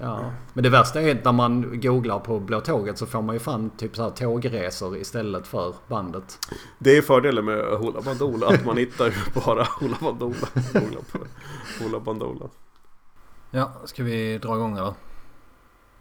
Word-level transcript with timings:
Ja. 0.00 0.32
Men 0.52 0.64
det 0.64 0.70
värsta 0.70 1.02
är 1.02 1.14
att 1.14 1.24
när 1.24 1.32
man 1.32 1.80
googlar 1.80 2.18
på 2.18 2.40
Blå 2.40 2.60
Tåget 2.60 2.98
så 2.98 3.06
får 3.06 3.22
man 3.22 3.34
ju 3.34 3.38
fan 3.38 3.70
typ 3.70 3.96
så 3.96 4.02
här 4.02 4.10
tågresor 4.10 4.96
istället 4.96 5.46
för 5.46 5.74
bandet. 5.88 6.38
Det 6.78 6.96
är 6.96 7.02
fördelen 7.02 7.44
med 7.44 7.64
Hoola 7.64 8.00
Bandoola, 8.00 8.46
att 8.46 8.64
man 8.64 8.76
hittar 8.76 9.06
ju 9.06 9.12
bara 9.44 9.66
Hoola 9.80 9.96
Bandoola. 10.00 10.46
Hoola 11.80 12.00
Bandoola. 12.00 12.46
Ja, 13.50 13.72
ska 13.84 14.02
vi 14.02 14.38
dra 14.38 14.54
igång 14.54 14.78
eller? 14.78 14.94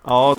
Ja, 0.04 0.36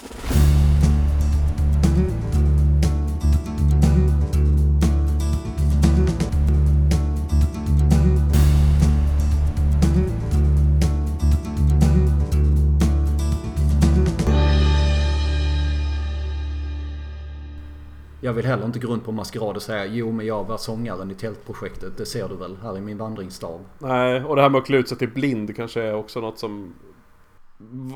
Jag 18.31 18.35
vill 18.35 18.47
heller 18.47 18.65
inte 18.65 18.79
gå 18.79 18.89
runt 18.89 19.05
på 19.05 19.13
maskerad 19.13 19.57
och 19.57 19.63
säga 19.63 19.87
jo 19.87 20.13
men 20.13 20.27
jag 20.27 20.45
var 20.45 20.57
sångaren 20.57 21.11
i 21.11 21.15
tältprojektet. 21.15 21.97
Det 21.97 22.07
ser 22.07 22.29
du 22.29 22.37
väl 22.37 22.57
här 22.63 22.79
i 22.79 22.81
min 22.81 22.99
vandringsstav. 22.99 23.61
nej, 23.79 24.25
och 24.25 24.37
det 24.37 24.43
här 24.43 24.49
med 24.49 24.59
att 24.59 24.67
klä 24.67 24.77
ut 24.77 24.89
sig 24.89 24.99
till 24.99 25.09
blind 25.11 25.57
kanske 25.57 25.83
är 25.83 25.95
också 25.95 26.21
något 26.21 26.39
som 26.39 26.75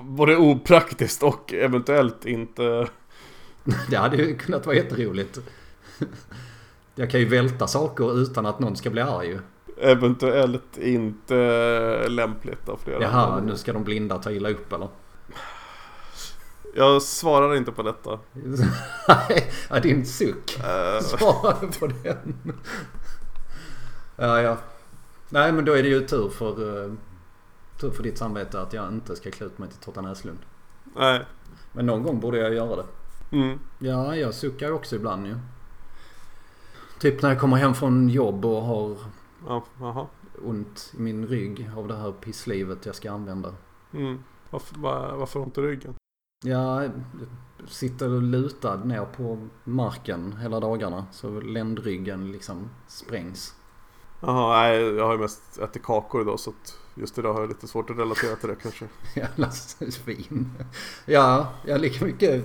både 0.02 0.36
opraktiskt 0.36 1.22
och 1.22 1.54
eventuellt 1.54 2.26
inte... 2.26 2.88
Det 3.90 3.96
hade 3.96 4.16
ju 4.16 4.36
kunnat 4.36 4.66
vara 4.66 4.76
jätteroligt. 4.76 5.38
Jag 6.94 7.10
kan 7.10 7.20
ju 7.20 7.26
välta 7.26 7.66
saker 7.66 8.22
utan 8.22 8.46
att 8.46 8.58
någon 8.58 8.76
ska 8.76 8.90
bli 8.90 9.00
arg. 9.00 9.38
Eventuellt 9.80 10.78
inte 10.78 12.08
lämpligt 12.08 12.68
av 12.68 12.76
flera 12.76 13.02
Jaha, 13.02 13.40
nu 13.40 13.56
ska 13.56 13.72
de 13.72 13.84
blinda 13.84 14.18
ta 14.18 14.30
illa 14.30 14.50
upp 14.50 14.72
eller? 14.72 14.88
Jag 16.76 17.02
svarar 17.02 17.56
inte 17.56 17.72
på 17.72 17.82
detta. 17.82 18.18
Nej, 19.08 19.50
ja, 19.70 19.80
din 19.80 20.06
suck. 20.06 20.58
Eh, 20.58 21.00
Svara 21.00 21.54
på 21.78 21.86
den. 21.86 22.34
Ja, 24.16 24.40
ja. 24.42 24.56
Nej, 25.28 25.52
men 25.52 25.64
då 25.64 25.72
är 25.72 25.82
det 25.82 25.88
ju 25.88 26.06
tur 26.06 26.28
för, 26.28 26.84
eh, 26.86 26.92
tur 27.80 27.90
för 27.90 28.02
ditt 28.02 28.18
samvete 28.18 28.60
att 28.60 28.72
jag 28.72 28.88
inte 28.88 29.16
ska 29.16 29.30
klä 29.30 29.46
ut 29.46 29.58
mig 29.58 29.68
till 29.68 29.78
Totta 29.78 30.00
Näslund. 30.00 30.38
nej. 30.96 31.24
Men 31.72 31.86
någon 31.86 32.02
gång 32.02 32.20
borde 32.20 32.38
jag 32.38 32.54
göra 32.54 32.76
det. 32.76 32.86
Mm. 33.36 33.58
Ja, 33.78 34.16
jag 34.16 34.34
suckar 34.34 34.70
också 34.70 34.96
ibland 34.96 35.26
ju. 35.26 35.36
Typ 36.98 37.22
när 37.22 37.28
jag 37.30 37.40
kommer 37.40 37.56
hem 37.56 37.74
från 37.74 38.08
jobb 38.08 38.44
och 38.44 38.62
har 38.62 38.96
Ja, 39.80 40.08
ont 40.44 40.92
i 40.98 41.00
min 41.00 41.26
rygg 41.26 41.70
av 41.76 41.88
det 41.88 41.96
här 41.96 42.12
pisslivet 42.12 42.86
jag 42.86 42.94
ska 42.94 43.10
använda. 43.12 43.54
Mm. 43.92 44.24
Varför, 44.50 44.78
var, 44.78 45.16
varför 45.16 45.40
ont 45.40 45.58
i 45.58 45.60
ryggen? 45.60 45.94
Jag 46.44 46.90
sitter 47.68 48.08
lutad 48.08 48.76
ner 48.76 49.04
på 49.04 49.48
marken 49.64 50.36
hela 50.36 50.60
dagarna 50.60 51.06
så 51.12 51.40
ländryggen 51.40 52.32
liksom 52.32 52.70
sprängs. 52.86 53.54
Jaha, 54.20 54.62
nej 54.62 54.80
jag 54.80 55.06
har 55.06 55.12
ju 55.12 55.18
mest 55.18 55.58
ätit 55.58 55.82
kakor 55.82 56.22
idag 56.22 56.40
så 56.40 56.52
just 56.94 57.18
idag 57.18 57.34
har 57.34 57.40
jag 57.40 57.48
lite 57.48 57.66
svårt 57.66 57.90
att 57.90 57.98
relatera 57.98 58.36
till 58.36 58.48
det 58.48 58.56
kanske. 58.56 58.86
Jävla 59.16 59.50
svin. 59.90 60.50
Ja, 61.06 61.52
jag 61.66 61.80
lika 61.80 62.04
mycket... 62.04 62.44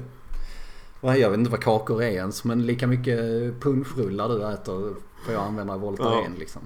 Jag 1.01 1.29
vet 1.29 1.39
inte 1.39 1.51
vad 1.51 1.63
kakor 1.63 2.03
är 2.03 2.09
ens 2.11 2.43
men 2.43 2.65
lika 2.65 2.87
mycket 2.87 3.19
punschrullar 3.61 4.29
du 4.29 4.47
äter 4.47 4.95
får 5.25 5.33
jag 5.33 5.43
använda 5.43 5.77
Voltaren 5.77 6.33
liksom. 6.37 6.61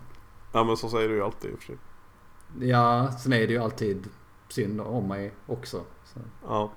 Ja 0.52 0.64
men 0.64 0.78
så 0.78 0.90
säger 0.90 1.09
du 1.09 1.16
ju 1.16 1.23
alltid 1.23 1.52
i 1.52 1.53
och 1.53 1.59
för 1.59 1.66
sig. 1.66 1.78
Ja, 2.70 3.12
sen 3.12 3.34
är 3.34 3.47
det 3.47 3.53
ju 3.53 3.59
alltid 3.59 4.09
synd 4.50 4.81
om 4.81 5.08
mig 5.08 5.34
också. 5.45 5.81
Så. 6.06 6.20
Ja. 6.47 6.72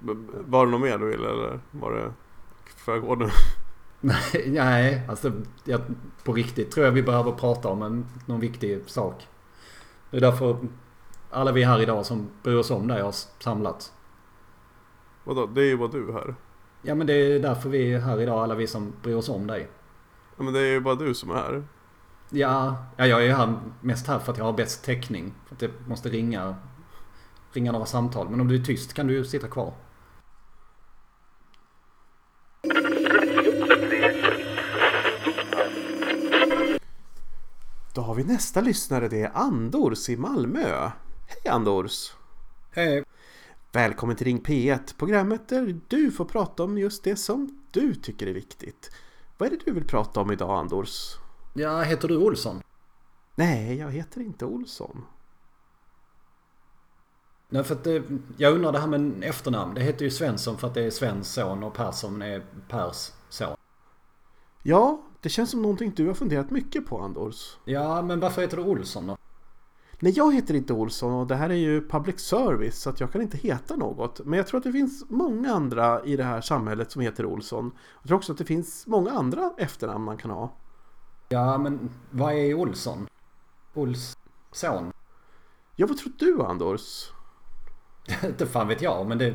Var 0.00 0.66
det 0.66 0.72
något 0.72 0.80
mer 0.80 0.98
du 0.98 1.06
ville 1.06 1.30
eller 1.30 1.60
var 1.70 1.92
det... 1.92 2.12
Får 2.76 2.94
jag 2.94 3.02
gå 3.02 3.14
nu? 3.14 3.28
Nej, 4.00 4.44
nej, 4.46 5.02
alltså 5.08 5.32
jag, 5.64 5.80
på 6.24 6.32
riktigt 6.32 6.70
tror 6.70 6.86
jag 6.86 6.92
vi 6.92 7.02
behöver 7.02 7.32
prata 7.32 7.68
om 7.68 7.82
en, 7.82 8.06
någon 8.26 8.40
viktig 8.40 8.82
sak. 8.86 9.28
Det 10.10 10.16
är 10.16 10.20
därför 10.20 10.56
alla 11.30 11.52
vi 11.52 11.64
här 11.64 11.80
idag 11.80 12.06
som 12.06 12.28
bryr 12.42 12.56
oss 12.56 12.70
om 12.70 12.88
dig 12.88 13.02
har 13.02 13.14
samlats. 13.42 13.92
Vadå? 15.24 15.46
Det 15.46 15.60
är 15.60 15.66
ju 15.66 15.76
bara 15.76 15.88
du 15.88 16.12
här. 16.12 16.34
Ja 16.82 16.94
men 16.94 17.06
det 17.06 17.12
är 17.12 17.40
därför 17.40 17.68
vi 17.68 17.92
är 17.92 17.98
här 17.98 18.20
idag, 18.20 18.42
alla 18.42 18.54
vi 18.54 18.66
som 18.66 18.92
bryr 19.02 19.14
oss 19.14 19.28
om 19.28 19.46
dig. 19.46 19.68
Ja, 20.36 20.42
men 20.42 20.54
det 20.54 20.60
är 20.60 20.72
ju 20.72 20.80
bara 20.80 20.94
du 20.94 21.14
som 21.14 21.30
är 21.30 21.34
här. 21.34 21.64
Ja, 22.30 22.76
ja 22.96 23.06
jag 23.06 23.26
är 23.26 23.34
här 23.34 23.54
mest 23.80 24.06
här 24.06 24.18
för 24.18 24.32
att 24.32 24.38
jag 24.38 24.44
har 24.44 24.52
bäst 24.52 24.84
täckning. 24.84 25.34
För 25.46 25.54
att 25.54 25.60
det 25.60 25.70
måste 25.86 26.08
ringa, 26.08 26.54
ringa 27.52 27.72
några 27.72 27.86
samtal. 27.86 28.28
Men 28.30 28.40
om 28.40 28.48
du 28.48 28.54
är 28.54 28.64
tyst 28.64 28.94
kan 28.94 29.06
du 29.06 29.14
ju 29.14 29.24
sitta 29.24 29.48
kvar. 29.48 29.72
Då 37.94 38.00
har 38.00 38.14
vi 38.14 38.24
nästa 38.24 38.60
lyssnare. 38.60 39.08
Det 39.08 39.22
är 39.22 39.30
Andors 39.34 40.08
i 40.08 40.16
Malmö. 40.16 40.90
Hej 41.28 41.52
Andors! 41.52 42.12
Hej. 42.70 43.04
Välkommen 43.72 44.16
till 44.16 44.24
Ring 44.24 44.40
P1, 44.40 44.98
programmet 44.98 45.48
där 45.48 45.80
du 45.88 46.10
får 46.10 46.24
prata 46.24 46.64
om 46.64 46.78
just 46.78 47.04
det 47.04 47.16
som 47.16 47.62
du 47.70 47.94
tycker 47.94 48.26
är 48.26 48.32
viktigt. 48.32 48.90
Vad 49.38 49.46
är 49.46 49.50
det 49.50 49.64
du 49.64 49.72
vill 49.72 49.84
prata 49.84 50.20
om 50.20 50.30
idag 50.30 50.58
Andors? 50.58 51.16
Ja, 51.54 51.82
heter 51.82 52.08
du 52.08 52.16
Olsson? 52.16 52.62
Nej, 53.34 53.76
jag 53.76 53.90
heter 53.90 54.20
inte 54.20 54.44
Olsson. 54.44 55.04
Nej, 57.48 57.64
för 57.64 57.74
att 57.74 57.84
det, 57.84 58.02
jag 58.36 58.54
undrar 58.54 58.72
det 58.72 58.78
här 58.78 58.86
med 58.86 59.24
efternamn. 59.24 59.74
Det 59.74 59.80
heter 59.80 60.04
ju 60.04 60.10
Svensson 60.10 60.58
för 60.58 60.68
att 60.68 60.74
det 60.74 60.82
är 60.82 60.90
Svens 60.90 61.32
son 61.32 61.62
och 61.62 61.74
Persson 61.74 62.22
är 62.22 62.44
Pers 62.68 63.12
son. 63.28 63.56
Ja, 64.62 65.02
det 65.20 65.28
känns 65.28 65.50
som 65.50 65.62
någonting 65.62 65.92
du 65.96 66.06
har 66.06 66.14
funderat 66.14 66.50
mycket 66.50 66.86
på 66.86 66.98
Andors. 67.00 67.56
Ja, 67.64 68.02
men 68.02 68.20
varför 68.20 68.42
heter 68.42 68.56
du 68.56 68.62
Olsson 68.62 69.06
då? 69.06 69.16
Nej, 70.02 70.12
jag 70.16 70.34
heter 70.34 70.54
inte 70.54 70.72
Olsson 70.72 71.12
och 71.12 71.26
det 71.26 71.34
här 71.36 71.50
är 71.50 71.54
ju 71.54 71.88
public 71.88 72.20
service 72.20 72.78
så 72.80 72.90
att 72.90 73.00
jag 73.00 73.12
kan 73.12 73.22
inte 73.22 73.36
heta 73.36 73.76
något. 73.76 74.20
Men 74.26 74.36
jag 74.36 74.46
tror 74.46 74.58
att 74.58 74.64
det 74.64 74.72
finns 74.72 75.04
många 75.08 75.52
andra 75.54 76.04
i 76.04 76.16
det 76.16 76.24
här 76.24 76.40
samhället 76.40 76.90
som 76.92 77.02
heter 77.02 77.24
Olsson. 77.26 77.70
Jag 78.02 78.08
tror 78.08 78.16
också 78.18 78.32
att 78.32 78.38
det 78.38 78.44
finns 78.44 78.86
många 78.86 79.10
andra 79.10 79.50
efternamn 79.58 80.04
man 80.04 80.16
kan 80.16 80.30
ha. 80.30 80.52
Ja, 81.28 81.58
men 81.58 81.90
vad 82.10 82.32
är 82.34 82.54
Olsson? 82.54 83.06
Olsson? 83.74 84.92
Ja, 85.76 85.86
vad 85.86 85.98
tror 85.98 86.12
du 86.18 86.42
Andors? 86.42 87.10
Inte 88.24 88.46
fan 88.46 88.68
vet 88.68 88.82
jag, 88.82 89.06
men 89.06 89.18
det... 89.18 89.26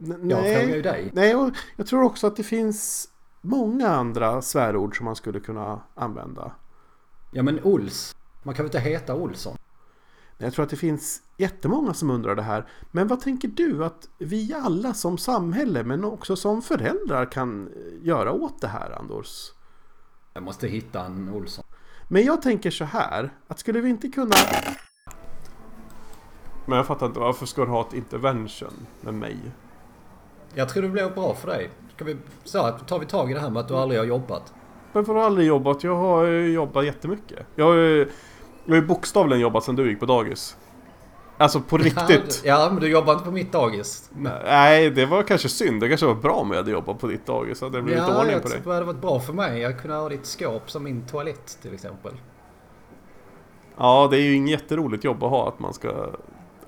N- 0.00 0.30
Jag 0.30 0.38
frågar 0.60 0.76
ju 0.76 0.82
dig. 0.82 1.10
Nej, 1.14 1.34
och 1.34 1.50
jag 1.76 1.86
tror 1.86 2.02
också 2.02 2.26
att 2.26 2.36
det 2.36 2.42
finns 2.42 3.08
många 3.46 3.88
andra 3.88 4.42
svärord 4.42 4.96
som 4.96 5.04
man 5.04 5.16
skulle 5.16 5.40
kunna 5.40 5.80
använda. 5.94 6.52
Ja, 7.32 7.42
men 7.42 7.60
Ols. 7.62 8.16
Man 8.42 8.54
kan 8.54 8.64
väl 8.64 8.76
inte 8.76 8.90
heta 8.90 9.14
Olsson? 9.14 9.56
Jag 10.38 10.52
tror 10.52 10.64
att 10.64 10.70
det 10.70 10.76
finns 10.76 11.22
jättemånga 11.36 11.94
som 11.94 12.10
undrar 12.10 12.34
det 12.34 12.42
här. 12.42 12.68
Men 12.90 13.08
vad 13.08 13.20
tänker 13.20 13.48
du 13.48 13.84
att 13.84 14.08
vi 14.18 14.54
alla 14.54 14.94
som 14.94 15.18
samhälle 15.18 15.84
men 15.84 16.04
också 16.04 16.36
som 16.36 16.62
föräldrar 16.62 17.32
kan 17.32 17.70
göra 18.02 18.32
åt 18.32 18.60
det 18.60 18.68
här 18.68 18.98
Andors? 18.98 19.52
Jag 20.34 20.42
måste 20.42 20.68
hitta 20.68 21.04
en 21.04 21.28
Olsson. 21.28 21.64
Men 22.08 22.24
jag 22.24 22.42
tänker 22.42 22.70
så 22.70 22.84
här, 22.84 23.34
att 23.48 23.58
skulle 23.58 23.80
vi 23.80 23.88
inte 23.88 24.08
kunna... 24.08 24.34
Men 26.66 26.76
jag 26.76 26.86
fattar 26.86 27.06
inte, 27.06 27.20
varför 27.20 27.46
ska 27.46 27.64
du 27.64 27.70
ha 27.70 27.86
ett 27.88 27.94
intervention 27.94 28.86
med 29.00 29.14
mig? 29.14 29.36
Jag 30.54 30.68
tror 30.68 30.82
det 30.82 30.88
blir 30.88 31.10
bra 31.10 31.34
för 31.34 31.48
dig. 31.48 31.70
Ska 31.94 32.04
vi... 32.04 32.16
Så, 32.44 32.70
tar 32.70 32.98
vi 32.98 33.06
tag 33.06 33.30
i 33.30 33.34
det 33.34 33.40
här 33.40 33.50
med 33.50 33.60
att 33.60 33.68
du 33.68 33.74
aldrig 33.76 34.00
har 34.00 34.06
jobbat? 34.06 34.54
Men 34.92 35.04
för 35.04 35.12
att 35.12 35.18
ha 35.18 35.26
aldrig 35.26 35.46
jobbat, 35.46 35.84
jag 35.84 35.96
har 35.96 36.26
jobbat 36.26 36.84
jättemycket. 36.84 37.46
Jag 37.54 37.64
har 37.64 37.74
ju, 37.74 37.98
jag 38.64 38.74
har 38.74 38.80
ju 38.80 38.86
bokstavligen 38.86 39.40
jobbat 39.40 39.64
sedan 39.64 39.76
du 39.76 39.90
gick 39.90 40.00
på 40.00 40.06
dagis. 40.06 40.56
Alltså 41.38 41.60
på 41.60 41.76
riktigt. 41.78 42.42
Ja, 42.44 42.68
men 42.72 42.80
du 42.80 42.88
jobbar 42.88 43.12
inte 43.12 43.24
på 43.24 43.30
mitt 43.30 43.52
dagis. 43.52 44.10
Nej, 44.44 44.90
det 44.90 45.06
var 45.06 45.22
kanske 45.22 45.48
synd. 45.48 45.80
Det 45.80 45.88
kanske 45.88 46.06
var 46.06 46.14
bra 46.14 46.32
om 46.32 46.50
jag 46.50 46.56
hade 46.56 46.70
jobbat 46.70 46.98
på 46.98 47.06
ditt 47.06 47.26
dagis. 47.26 47.60
Hade 47.60 47.78
det 47.78 47.82
blivit 47.82 48.02
Ja, 48.08 48.20
ordning 48.20 48.40
på 48.40 48.48
dig. 48.48 48.60
det 48.64 48.72
hade 48.72 48.86
varit 48.86 49.00
bra 49.00 49.20
för 49.20 49.32
mig. 49.32 49.60
Jag 49.60 49.80
kunde 49.80 49.96
ha 49.96 50.08
ditt 50.08 50.26
skåp 50.26 50.70
som 50.70 50.84
min 50.84 51.06
toalett 51.06 51.58
till 51.62 51.74
exempel. 51.74 52.12
Ja, 53.76 54.08
det 54.10 54.16
är 54.16 54.20
ju 54.20 54.34
inget 54.34 54.60
jätteroligt 54.60 55.04
jobb 55.04 55.24
att 55.24 55.30
ha 55.30 55.48
att 55.48 55.58
man 55.58 55.74
ska 55.74 56.10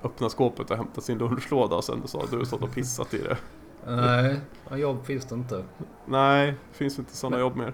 öppna 0.03 0.29
skåpet 0.29 0.71
och 0.71 0.77
hämta 0.77 1.01
sin 1.01 1.17
lunchlåda 1.17 1.75
och 1.75 1.83
sen 1.83 2.01
så 2.05 2.19
har 2.19 2.37
du 2.39 2.45
stått 2.45 2.61
och 2.61 2.71
pissat 2.71 3.13
i 3.13 3.17
det. 3.17 3.37
Nej, 3.95 4.39
jobb 4.79 5.05
finns 5.05 5.25
det 5.25 5.35
inte. 5.35 5.63
Nej, 6.05 6.47
det 6.71 6.77
finns 6.77 6.99
inte 6.99 7.17
sådana 7.17 7.37
Men- 7.37 7.45
jobb 7.45 7.55
mer. 7.55 7.73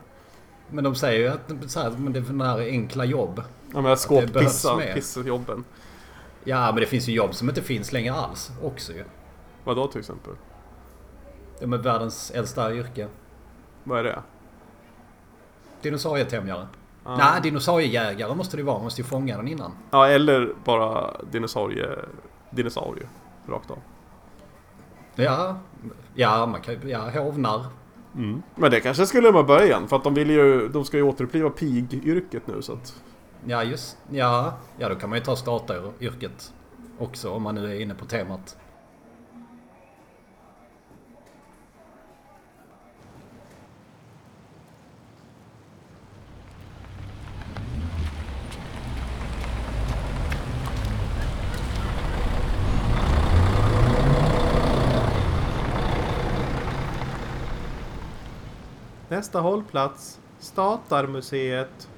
Men 0.69 0.83
de 0.83 0.95
säger 0.95 1.19
ju 1.19 1.27
att 1.27 1.71
så 1.71 1.79
här, 1.79 1.91
men 1.91 2.13
det 2.13 2.19
är 2.19 2.23
för 2.23 2.43
här 2.43 2.59
enkla 2.59 3.05
jobb. 3.05 3.37
Ja 3.37 3.45
men 3.73 3.75
det 3.75 3.81
behövs 3.83 4.01
skåppissa, 4.01 4.77
mer. 4.77 4.93
pissjobben. 4.93 5.63
Ja, 6.43 6.71
men 6.71 6.75
det 6.81 6.85
finns 6.85 7.07
ju 7.07 7.13
jobb 7.13 7.35
som 7.35 7.49
inte 7.49 7.61
finns 7.61 7.91
längre 7.91 8.13
alls 8.13 8.51
också 8.63 8.93
ju. 8.93 9.03
Vadå 9.63 9.87
till 9.87 9.99
exempel? 9.99 10.33
De 11.59 11.73
är 11.73 11.77
världens 11.77 12.31
äldsta 12.31 12.73
yrke. 12.73 13.07
Vad 13.83 13.99
är 13.99 14.03
det? 14.03 14.19
Dinosaurietämjare. 15.81 16.67
Ja. 17.05 17.15
Nej, 17.17 17.41
dinosauriejägare 17.43 18.35
måste 18.35 18.57
det 18.57 18.63
vara. 18.63 18.75
Man 18.75 18.83
måste 18.83 19.01
ju 19.01 19.07
fånga 19.07 19.37
den 19.37 19.47
innan. 19.47 19.71
Ja, 19.91 20.07
eller 20.07 20.53
bara 20.63 21.11
dinosaurie, 21.31 21.87
dinosaurie. 22.49 23.07
Rakt 23.47 23.71
av. 23.71 23.77
Ja, 25.15 25.57
ja, 26.15 26.45
man 26.45 26.61
kan, 26.61 26.89
ja 26.89 27.09
hovnar. 27.09 27.65
Mm. 28.15 28.43
Men 28.55 28.71
det 28.71 28.79
kanske 28.79 29.05
skulle 29.05 29.31
man 29.31 29.45
börja 29.45 29.65
igen 29.65 29.87
för 29.87 29.95
att 29.95 30.03
de 30.03 30.13
vill 30.13 30.29
ju, 30.29 30.67
de 30.67 30.85
ska 30.85 30.97
ju 30.97 31.03
återuppliva 31.03 31.49
pig-yrket 31.49 32.47
nu 32.47 32.61
så 32.61 32.73
att... 32.73 33.01
Ja, 33.45 33.63
just 33.63 33.97
ja, 34.09 34.53
ja, 34.77 34.89
då 34.89 34.95
kan 34.95 35.09
man 35.09 35.19
ju 35.19 35.25
ta 35.25 35.35
starta-yrket 35.35 36.53
också 36.99 37.31
om 37.31 37.43
man 37.43 37.55
nu 37.55 37.71
är 37.75 37.81
inne 37.81 37.93
på 37.95 38.05
temat. 38.05 38.57
Nästa 59.25 59.39
hållplats, 59.39 60.19
Statarmuseet. 60.39 61.89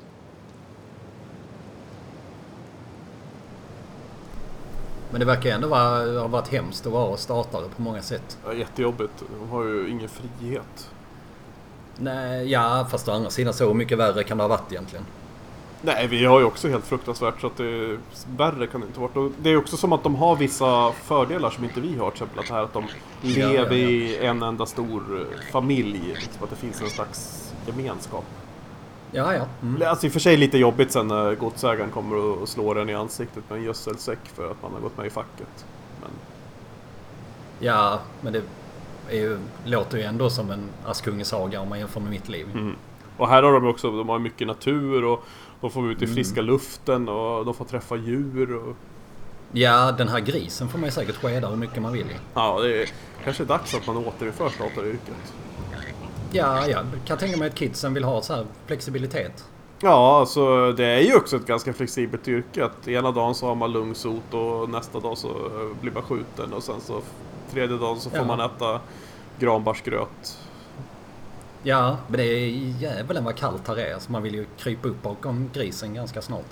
Men 5.11 5.19
det 5.19 5.25
verkar 5.25 5.49
ändå 5.49 5.67
vara, 5.67 6.19
ha 6.19 6.27
varit 6.27 6.47
hemskt 6.47 6.85
att 6.85 6.93
vara 6.93 7.17
startare 7.17 7.63
på 7.75 7.81
många 7.81 8.01
sätt. 8.01 8.37
Ja, 8.45 8.53
jättejobbigt. 8.53 9.23
De 9.39 9.49
har 9.49 9.63
ju 9.63 9.89
ingen 9.89 10.09
frihet. 10.09 10.89
Nej, 11.97 12.51
ja, 12.51 12.87
fast 12.91 13.07
å 13.07 13.11
andra 13.11 13.29
sidan 13.29 13.53
så 13.53 13.73
mycket 13.73 13.97
värre 13.97 14.23
kan 14.23 14.37
det 14.37 14.43
ha 14.43 14.47
varit 14.47 14.71
egentligen. 14.71 15.05
Nej, 15.87 16.07
vi 16.07 16.25
har 16.25 16.39
ju 16.39 16.45
också 16.45 16.67
helt 16.67 16.85
fruktansvärt 16.85 17.41
så 17.41 17.47
att 17.47 17.57
det 17.57 17.97
värre 18.37 18.67
kan 18.67 18.81
det 18.81 18.87
inte. 18.87 18.99
Och 18.99 19.31
Det 19.37 19.49
är 19.49 19.57
också 19.57 19.77
som 19.77 19.93
att 19.93 20.03
de 20.03 20.15
har 20.15 20.35
vissa 20.35 20.91
fördelar 20.91 21.49
som 21.49 21.63
inte 21.63 21.81
vi 21.81 21.97
har. 21.97 22.11
Till 22.11 22.23
exempel 22.23 22.39
att 22.39 22.49
här 22.49 22.63
att 22.63 22.73
de 22.73 22.83
Ja, 23.21 23.47
lever 23.47 23.75
ja, 23.75 23.81
ja. 23.81 23.89
i 23.89 24.25
en 24.25 24.43
enda 24.43 24.65
stor 24.65 25.21
eh, 25.21 25.51
familj. 25.51 26.01
Liksom 26.15 26.43
att 26.43 26.49
det 26.49 26.55
finns 26.55 26.81
en 26.81 26.89
slags 26.89 27.53
gemenskap. 27.67 28.25
Ja, 29.11 29.33
ja. 29.33 29.45
Mm. 29.61 29.87
Alltså 29.89 30.05
i 30.05 30.09
och 30.09 30.13
för 30.13 30.19
sig 30.19 30.37
lite 30.37 30.57
jobbigt 30.57 30.91
sen 30.91 31.07
när 31.07 31.35
godsägaren 31.35 31.91
kommer 31.91 32.15
och 32.15 32.49
slår 32.49 32.79
en 32.79 32.89
i 32.89 32.93
ansiktet 32.93 33.43
med 33.49 33.59
en 33.59 33.65
gödselsäck 33.65 34.19
för 34.35 34.51
att 34.51 34.61
man 34.61 34.73
har 34.73 34.79
gått 34.79 34.97
med 34.97 35.05
i 35.07 35.09
facket. 35.09 35.65
Men 36.01 36.09
Ja, 37.59 37.99
men 38.21 38.33
det 38.33 38.41
är 39.09 39.15
ju, 39.15 39.39
låter 39.65 39.97
ju 39.97 40.03
ändå 40.03 40.29
som 40.29 40.51
en 40.51 40.69
Askungesaga 40.85 41.61
om 41.61 41.69
man 41.69 41.79
jämför 41.79 41.99
med 41.99 42.09
mitt 42.09 42.29
liv. 42.29 42.47
Mm. 42.53 42.75
Och 43.17 43.29
här 43.29 43.43
har 43.43 43.53
de 43.53 43.67
också, 43.67 43.91
de 43.91 44.09
har 44.09 44.19
mycket 44.19 44.47
natur 44.47 45.03
och 45.03 45.23
de 45.61 45.71
får 45.71 45.81
vara 45.81 45.91
ute 45.91 46.03
i 46.03 46.05
Mm. 46.07 46.15
friska 46.15 46.41
luften 46.41 47.09
och 47.09 47.45
de 47.45 47.53
får 47.53 47.65
träffa 47.65 47.95
djur. 47.95 48.55
Och, 48.55 48.75
Ja, 49.51 49.91
den 49.91 50.07
här 50.07 50.19
grisen 50.19 50.69
får 50.69 50.77
man 50.77 50.85
ju 50.87 50.91
säkert 50.91 51.15
skeda 51.15 51.47
hur 51.47 51.55
mycket 51.55 51.81
man 51.81 51.93
vill 51.93 52.05
ja, 52.33 52.59
det 52.59 52.81
är 52.81 52.89
kanske 53.23 53.45
dags 53.45 53.75
att 53.75 53.87
man 53.87 53.97
återinför 53.97 54.49
stataryrket. 54.49 55.33
Ja, 56.31 56.67
ja, 56.67 56.79
kan 57.05 57.17
tänka 57.17 57.37
mig 57.37 57.47
att 57.47 57.55
kidsen 57.55 57.93
vill 57.93 58.03
ha 58.03 58.21
så 58.21 58.33
här 58.33 58.45
flexibilitet. 58.65 59.45
Ja, 59.81 60.19
alltså 60.19 60.71
det 60.71 60.85
är 60.85 60.99
ju 61.01 61.15
också 61.15 61.35
ett 61.35 61.45
ganska 61.45 61.73
flexibelt 61.73 62.27
yrke. 62.27 62.65
Att 62.65 62.87
ena 62.87 63.11
dagen 63.11 63.35
så 63.35 63.45
har 63.47 63.55
man 63.55 63.71
lungsot 63.71 64.33
och 64.33 64.69
nästa 64.69 64.99
dag 64.99 65.17
så 65.17 65.27
eh, 65.27 65.81
blir 65.81 65.91
man 65.91 66.03
skjuten 66.03 66.53
och 66.53 66.63
sen 66.63 66.81
så 66.81 67.01
tredje 67.53 67.77
dagen 67.77 67.99
så 67.99 68.09
får 68.09 68.19
Ja. 68.19 68.25
man 68.25 68.39
äta 68.39 68.79
granbarrsgröt. 69.39 70.37
Ja, 71.67 71.97
men 72.07 72.17
det 72.17 72.23
är 72.25 72.49
jävlen 72.79 73.23
vad 73.23 73.35
kallt 73.35 73.67
här 73.67 73.79
är. 73.79 73.99
Så 73.99 74.11
man 74.11 74.23
vill 74.23 74.33
ju 74.33 74.45
krypa 74.57 74.87
upp 74.87 75.01
bakom 75.03 75.49
grisen 75.53 75.93
ganska 75.93 76.21
snart. 76.21 76.45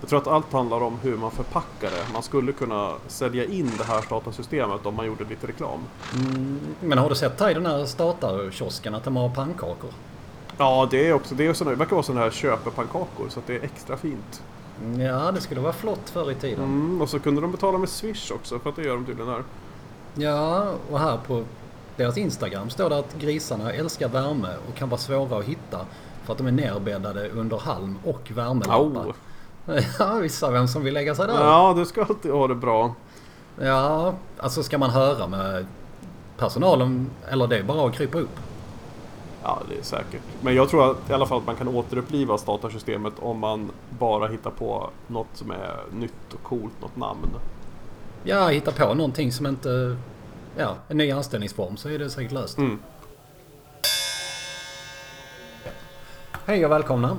Jag 0.00 0.08
tror 0.08 0.18
att 0.18 0.26
allt 0.26 0.52
handlar 0.52 0.80
om 0.80 0.98
hur 1.02 1.16
man 1.16 1.30
förpackar 1.30 1.90
det. 1.90 2.12
Man 2.12 2.22
skulle 2.22 2.52
kunna 2.52 2.92
sälja 3.06 3.44
in 3.44 3.70
det 3.78 3.84
här 3.84 4.00
statarsystemet 4.00 4.86
om 4.86 4.94
man 4.94 5.06
gjorde 5.06 5.24
lite 5.24 5.46
reklam. 5.46 5.80
Mm, 6.14 6.60
men 6.80 6.98
har 6.98 7.08
du 7.08 7.14
sett 7.14 7.40
här 7.40 7.50
i 7.50 7.54
den 7.54 7.66
här 7.66 7.84
startarkiosken 7.84 8.94
att 8.94 9.04
de 9.04 9.16
har 9.16 9.28
pannkakor? 9.28 9.90
Ja, 10.58 10.88
det 10.90 11.08
är 11.08 11.12
också, 11.12 11.34
det, 11.34 11.46
är 11.46 11.52
såna, 11.52 11.70
det 11.70 11.76
verkar 11.76 11.96
vara 11.96 12.02
sådana 12.02 12.24
här 12.24 12.30
köpepannkakor 12.30 13.28
så 13.28 13.38
att 13.40 13.46
det 13.46 13.56
är 13.56 13.62
extra 13.62 13.96
fint. 13.96 14.42
Ja, 14.98 15.32
det 15.32 15.40
skulle 15.40 15.60
vara 15.60 15.72
flott 15.72 16.10
förr 16.10 16.30
i 16.30 16.34
tiden. 16.34 16.64
Mm, 16.64 17.02
och 17.02 17.08
så 17.08 17.20
kunde 17.20 17.40
de 17.40 17.52
betala 17.52 17.78
med 17.78 17.88
Swish 17.88 18.30
också 18.30 18.58
för 18.58 18.70
att 18.70 18.76
det 18.76 18.82
gör 18.82 18.94
de 18.94 19.04
tydligen 19.04 19.32
här. 19.32 19.42
Ja, 20.14 20.72
och 20.90 20.98
här 20.98 21.18
på 21.26 21.44
deras 21.96 22.18
Instagram 22.18 22.70
står 22.70 22.90
det 22.90 22.98
att 22.98 23.14
grisarna 23.18 23.72
älskar 23.72 24.08
värme 24.08 24.48
och 24.68 24.74
kan 24.74 24.88
vara 24.88 25.00
svåra 25.00 25.38
att 25.38 25.44
hitta 25.44 25.80
för 26.24 26.32
att 26.32 26.38
de 26.38 26.46
är 26.46 26.52
nerbäddade 26.52 27.28
under 27.28 27.58
halm 27.58 27.98
och 28.04 28.30
värmelampar. 28.34 29.04
Au. 29.04 29.12
Ja, 29.98 30.14
vissa 30.14 30.50
vem 30.50 30.68
som 30.68 30.84
vill 30.84 30.94
lägga 30.94 31.14
sig 31.14 31.26
där. 31.26 31.34
Ja, 31.34 31.74
du 31.76 31.84
ska 31.84 32.04
alltid 32.04 32.32
ha 32.32 32.48
det 32.48 32.54
bra. 32.54 32.94
Ja, 33.60 34.14
alltså 34.38 34.62
ska 34.62 34.78
man 34.78 34.90
höra 34.90 35.26
med 35.26 35.66
personalen 36.38 37.10
eller 37.28 37.46
det 37.46 37.58
är 37.58 37.62
bara 37.62 37.88
att 37.88 37.94
krypa 37.94 38.18
upp? 38.18 38.38
Ja, 39.42 39.58
det 39.68 39.78
är 39.78 39.82
säkert. 39.82 40.22
Men 40.40 40.54
jag 40.54 40.68
tror 40.68 40.90
att, 40.90 41.10
i 41.10 41.12
alla 41.12 41.26
fall 41.26 41.38
att 41.38 41.46
man 41.46 41.56
kan 41.56 41.68
återuppliva 41.68 42.38
statarsystemet 42.38 43.12
om 43.18 43.38
man 43.38 43.70
bara 43.98 44.28
hittar 44.28 44.50
på 44.50 44.90
något 45.06 45.26
som 45.34 45.50
är 45.50 45.76
nytt 45.92 46.34
och 46.34 46.42
coolt, 46.42 46.80
något 46.80 46.96
namn. 46.96 47.28
Ja, 48.24 48.48
hitta 48.48 48.72
på 48.72 48.94
någonting 48.94 49.32
som 49.32 49.46
inte... 49.46 49.96
Ja, 50.56 50.76
en 50.88 50.96
ny 50.96 51.10
anställningsform 51.10 51.76
så 51.76 51.88
är 51.88 51.98
det 51.98 52.10
säkert 52.10 52.32
löst. 52.32 52.58
Mm. 52.58 52.78
Hej 56.46 56.64
och 56.64 56.70
välkomna. 56.70 57.16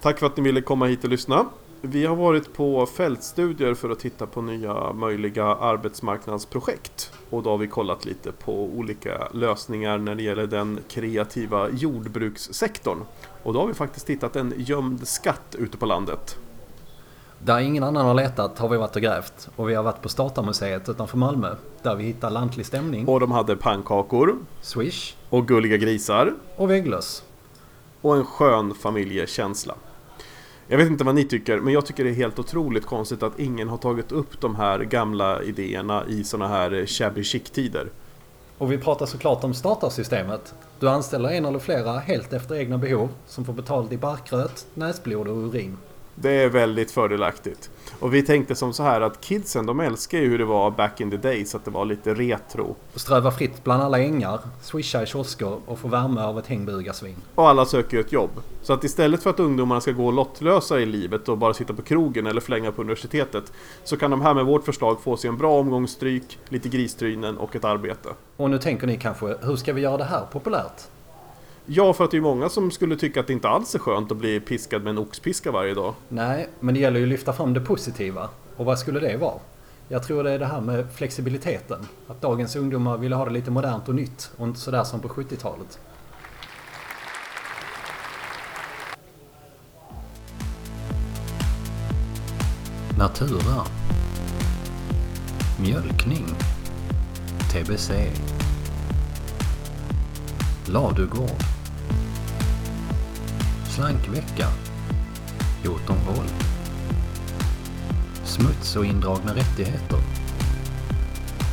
Tack 0.00 0.18
för 0.18 0.26
att 0.26 0.36
ni 0.36 0.42
ville 0.42 0.60
komma 0.60 0.86
hit 0.86 1.04
och 1.04 1.10
lyssna. 1.10 1.46
Vi 1.80 2.06
har 2.06 2.16
varit 2.16 2.54
på 2.54 2.86
fältstudier 2.86 3.74
för 3.74 3.90
att 3.90 3.98
titta 3.98 4.26
på 4.26 4.42
nya 4.42 4.92
möjliga 4.92 5.44
arbetsmarknadsprojekt. 5.44 7.12
Och 7.30 7.42
då 7.42 7.50
har 7.50 7.58
vi 7.58 7.66
kollat 7.66 8.04
lite 8.04 8.32
på 8.32 8.64
olika 8.64 9.28
lösningar 9.32 9.98
när 9.98 10.14
det 10.14 10.22
gäller 10.22 10.46
den 10.46 10.80
kreativa 10.88 11.70
jordbrukssektorn. 11.70 12.98
Och 13.42 13.52
då 13.52 13.60
har 13.60 13.66
vi 13.66 13.74
faktiskt 13.74 14.10
hittat 14.10 14.36
en 14.36 14.54
gömd 14.56 15.08
skatt 15.08 15.56
ute 15.58 15.76
på 15.76 15.86
landet. 15.86 16.38
Där 17.44 17.58
ingen 17.58 17.84
annan 17.84 18.06
har 18.06 18.14
letat 18.14 18.58
har 18.58 18.68
vi 18.68 18.76
varit 18.76 18.96
och 18.96 19.02
grävt. 19.02 19.48
Och 19.56 19.70
vi 19.70 19.74
har 19.74 19.82
varit 19.82 20.02
på 20.02 20.08
Statarmuseet 20.08 20.88
utanför 20.88 21.18
Malmö. 21.18 21.54
Där 21.82 21.94
vi 21.94 22.04
hittar 22.04 22.30
lantlig 22.30 22.66
stämning, 22.66 23.08
Och 23.08 23.20
de 23.20 23.32
hade 23.32 23.56
pannkakor 23.56 24.36
swish 24.60 25.14
och 25.30 25.48
gulliga 25.48 25.76
grisar 25.76 26.34
och 26.56 26.70
vägglöss. 26.70 27.24
och 28.00 28.16
en 28.16 28.24
skön 28.24 28.74
familjekänsla. 28.74 29.74
Jag 30.68 30.78
vet 30.78 30.86
inte 30.86 31.04
vad 31.04 31.14
ni 31.14 31.24
tycker, 31.24 31.60
men 31.60 31.72
jag 31.72 31.86
tycker 31.86 32.04
det 32.04 32.10
är 32.10 32.14
helt 32.14 32.38
otroligt 32.38 32.86
konstigt 32.86 33.22
att 33.22 33.38
ingen 33.38 33.68
har 33.68 33.76
tagit 33.76 34.12
upp 34.12 34.40
de 34.40 34.54
här 34.54 34.78
gamla 34.78 35.42
idéerna 35.42 36.02
i 36.08 36.24
såna 36.24 36.48
här 36.48 36.86
shabby 36.86 37.22
chic-tider. 37.22 37.88
Och 38.58 38.72
vi 38.72 38.78
pratar 38.78 39.06
såklart 39.06 39.44
om 39.44 39.54
startarsystemet. 39.54 40.54
Du 40.80 40.88
anställer 40.88 41.28
en 41.28 41.44
eller 41.44 41.58
flera 41.58 41.98
helt 41.98 42.32
efter 42.32 42.54
egna 42.54 42.78
behov 42.78 43.08
som 43.26 43.44
får 43.44 43.52
betalt 43.52 43.92
i 43.92 43.96
barkröt, 43.96 44.66
näsblod 44.74 45.28
och 45.28 45.36
urin. 45.36 45.76
Det 46.14 46.30
är 46.30 46.48
väldigt 46.48 46.90
fördelaktigt. 46.90 47.70
Och 47.98 48.14
vi 48.14 48.22
tänkte 48.22 48.54
som 48.54 48.72
så 48.72 48.82
här 48.82 49.00
att 49.00 49.20
kidsen 49.20 49.66
de 49.66 49.80
älskar 49.80 50.18
ju 50.18 50.28
hur 50.28 50.38
det 50.38 50.44
var 50.44 50.70
back 50.70 51.00
in 51.00 51.10
the 51.10 51.16
days, 51.16 51.54
att 51.54 51.64
det 51.64 51.70
var 51.70 51.84
lite 51.84 52.14
retro. 52.14 52.76
Och 52.94 53.00
ströva 53.00 53.30
fritt 53.30 53.64
bland 53.64 53.82
alla 53.82 53.98
ängar, 53.98 54.40
swisha 54.62 55.02
i 55.02 55.06
kiosker 55.06 55.58
och 55.66 55.78
få 55.78 55.88
värme 55.88 56.20
av 56.20 56.38
ett 56.38 56.46
hängbugarsvin. 56.46 57.16
Och 57.34 57.48
alla 57.48 57.64
söker 57.64 57.96
ju 57.96 58.00
ett 58.00 58.12
jobb. 58.12 58.30
Så 58.62 58.72
att 58.72 58.84
istället 58.84 59.22
för 59.22 59.30
att 59.30 59.40
ungdomarna 59.40 59.80
ska 59.80 59.92
gå 59.92 60.10
lottlösa 60.10 60.80
i 60.80 60.86
livet 60.86 61.28
och 61.28 61.38
bara 61.38 61.54
sitta 61.54 61.74
på 61.74 61.82
krogen 61.82 62.26
eller 62.26 62.40
flänga 62.40 62.72
på 62.72 62.80
universitetet 62.80 63.52
så 63.84 63.96
kan 63.96 64.10
de 64.10 64.20
här 64.20 64.34
med 64.34 64.44
vårt 64.44 64.64
förslag 64.64 65.00
få 65.00 65.16
sig 65.16 65.28
en 65.28 65.38
bra 65.38 65.58
omgång 65.58 65.88
stryk, 65.88 66.38
lite 66.48 66.68
gristrynen 66.68 67.38
och 67.38 67.56
ett 67.56 67.64
arbete. 67.64 68.08
Och 68.36 68.50
nu 68.50 68.58
tänker 68.58 68.86
ni 68.86 68.96
kanske, 68.96 69.36
hur 69.42 69.56
ska 69.56 69.72
vi 69.72 69.80
göra 69.80 69.96
det 69.96 70.04
här 70.04 70.22
populärt? 70.32 70.82
Ja, 71.66 71.92
för 71.92 72.04
att 72.04 72.10
det 72.10 72.16
är 72.16 72.20
många 72.20 72.48
som 72.48 72.70
skulle 72.70 72.96
tycka 72.96 73.20
att 73.20 73.26
det 73.26 73.32
inte 73.32 73.48
alls 73.48 73.74
är 73.74 73.78
skönt 73.78 74.12
att 74.12 74.18
bli 74.18 74.40
piskad 74.40 74.82
med 74.82 74.90
en 74.90 74.98
oxpiska 74.98 75.50
varje 75.50 75.74
dag. 75.74 75.94
Nej, 76.08 76.48
men 76.60 76.74
det 76.74 76.80
gäller 76.80 76.98
ju 76.98 77.04
att 77.04 77.08
lyfta 77.08 77.32
fram 77.32 77.54
det 77.54 77.60
positiva. 77.60 78.28
Och 78.56 78.64
vad 78.64 78.78
skulle 78.78 79.00
det 79.00 79.16
vara? 79.16 79.34
Jag 79.88 80.02
tror 80.02 80.24
det 80.24 80.30
är 80.30 80.38
det 80.38 80.46
här 80.46 80.60
med 80.60 80.92
flexibiliteten. 80.92 81.86
Att 82.08 82.20
dagens 82.20 82.56
ungdomar 82.56 82.98
vill 82.98 83.12
ha 83.12 83.24
det 83.24 83.30
lite 83.30 83.50
modernt 83.50 83.88
och 83.88 83.94
nytt 83.94 84.30
och 84.36 84.46
inte 84.46 84.60
sådär 84.60 84.84
som 84.84 85.00
på 85.00 85.08
70-talet. 85.08 85.78
Natura 92.98 93.64
Mjölkning 95.60 96.26
TBC 97.52 97.90
Ladugård 100.66 101.53
Slankvecka 103.74 104.46
Jotunhål 105.64 106.26
Smuts 108.24 108.76
och 108.76 108.84
indragna 108.84 109.34
rättigheter 109.34 109.98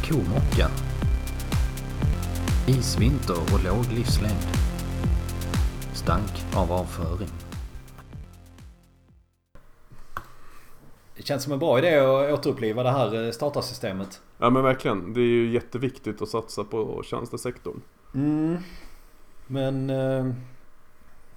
Komocka 0.07 0.69
Isvinter 2.67 3.37
och 3.53 3.63
låg 3.63 3.85
livslängd 3.93 4.47
Stank 5.93 6.45
av 6.55 6.71
avföring 6.71 7.29
Det 11.17 11.23
känns 11.23 11.43
som 11.43 11.53
en 11.53 11.59
bra 11.59 11.79
idé 11.79 11.99
att 11.99 12.39
återuppliva 12.39 12.83
det 12.83 12.91
här 12.91 13.25
eh, 13.25 13.31
startarsystemet. 13.31 14.21
Ja 14.37 14.49
men 14.49 14.63
verkligen. 14.63 15.13
Det 15.13 15.21
är 15.21 15.25
ju 15.25 15.51
jätteviktigt 15.51 16.21
att 16.21 16.29
satsa 16.29 16.63
på 16.63 17.03
tjänstesektorn. 17.05 17.81
Mm. 18.13 18.57
Men 19.47 19.89
eh, 19.89 20.33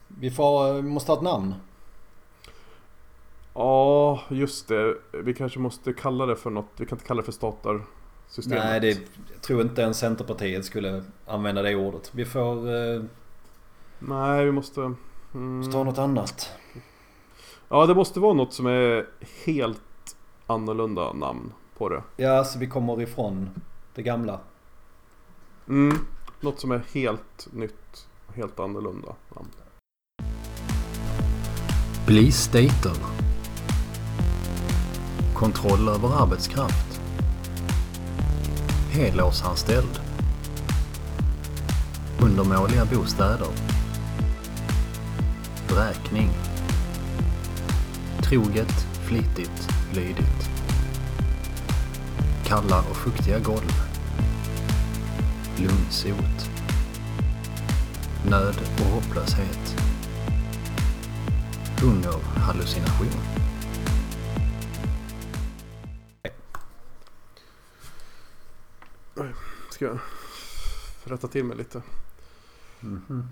vi, 0.08 0.30
får, 0.30 0.75
vi 0.75 0.82
måste 0.82 1.12
ha 1.12 1.16
ett 1.16 1.23
namn. 1.25 1.54
Ja, 3.54 4.20
just 4.28 4.68
det. 4.68 4.96
Vi 5.12 5.34
kanske 5.34 5.58
måste 5.58 5.92
kalla 5.92 6.26
det 6.26 6.37
för 6.37 6.50
något. 6.50 6.68
Vi 6.76 6.87
kan 6.87 6.96
inte 6.99 7.06
kalla 7.06 7.20
det 7.23 7.25
för 7.25 7.32
statarsystemet. 7.32 8.64
Nej, 8.64 8.80
det, 8.80 8.88
jag 9.32 9.42
tror 9.42 9.62
inte 9.62 9.82
ens 9.82 9.99
Centerpartiet 9.99 10.64
skulle 10.64 11.04
använda 11.26 11.62
det 11.62 11.76
ordet. 11.76 12.11
Vi 12.14 12.25
får 12.25 12.75
eh, 12.75 13.02
Nej, 13.99 14.44
vi 14.44 14.52
måste... 14.52 14.94
Mm. 15.34 15.73
ta 15.73 15.84
något 15.84 15.99
annat. 15.99 16.50
Ja, 17.68 17.87
det 17.87 17.94
måste 17.94 18.20
vara 18.20 18.32
något 18.32 18.52
som 18.52 18.66
är 18.66 19.06
helt 19.44 20.16
annorlunda 20.46 21.12
namn 21.12 21.52
på 21.78 21.88
det. 21.88 22.02
Ja, 22.16 22.44
så 22.44 22.58
vi 22.58 22.66
kommer 22.66 23.02
ifrån 23.02 23.50
det 23.94 24.02
gamla. 24.02 24.40
Mm. 25.68 25.99
Något 26.40 26.61
som 26.61 26.70
är 26.70 26.82
helt 26.92 27.49
nytt. 27.52 28.08
Helt 28.34 28.61
annorlunda 28.61 29.14
namn. 29.37 29.49
Bli 32.06 32.32
stater. 32.32 32.92
Kontroll 35.34 35.88
över 35.88 36.23
arbetskraft. 36.23 37.00
Helårsanställd. 38.90 40.00
Undermåliga 42.20 42.84
bostäder. 42.84 43.49
Vräkning. 45.68 46.30
Troget, 48.23 48.87
flitigt, 49.06 49.68
lydigt. 49.92 50.50
Kalla 52.44 52.78
och 52.90 52.96
fuktiga 52.96 53.38
golv. 53.38 53.73
Lungsot. 55.56 56.50
Nöd 58.30 58.56
och 58.80 58.94
hopplöshet. 58.94 59.84
Hungerhallucination. 61.83 63.07
Ska 69.71 69.85
jag 69.85 69.99
rätta 71.04 71.28
till 71.28 71.45
mig 71.45 71.57
lite? 71.57 71.83
Mhm. 72.81 73.28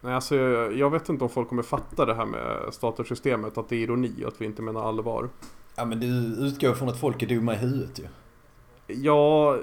Nej, 0.00 0.14
alltså, 0.14 0.36
jag, 0.36 0.76
jag 0.76 0.90
vet 0.90 1.08
inte 1.08 1.24
om 1.24 1.30
folk 1.30 1.48
kommer 1.48 1.62
fatta 1.62 2.06
det 2.06 2.14
här 2.14 2.26
med 2.26 2.74
statarsystemet. 2.74 3.58
Att 3.58 3.68
det 3.68 3.76
är 3.76 3.80
ironi 3.80 4.24
och 4.24 4.28
att 4.28 4.40
vi 4.40 4.44
inte 4.44 4.62
menar 4.62 4.88
allvar. 4.88 5.28
Ja, 5.76 5.84
men 5.84 6.00
du 6.00 6.06
utgår 6.46 6.74
från 6.74 6.88
att 6.88 7.00
folk 7.00 7.22
är 7.22 7.26
dumma 7.26 7.54
i 7.54 7.56
huvudet 7.56 7.98
ju. 7.98 8.06
Ja, 8.86 9.58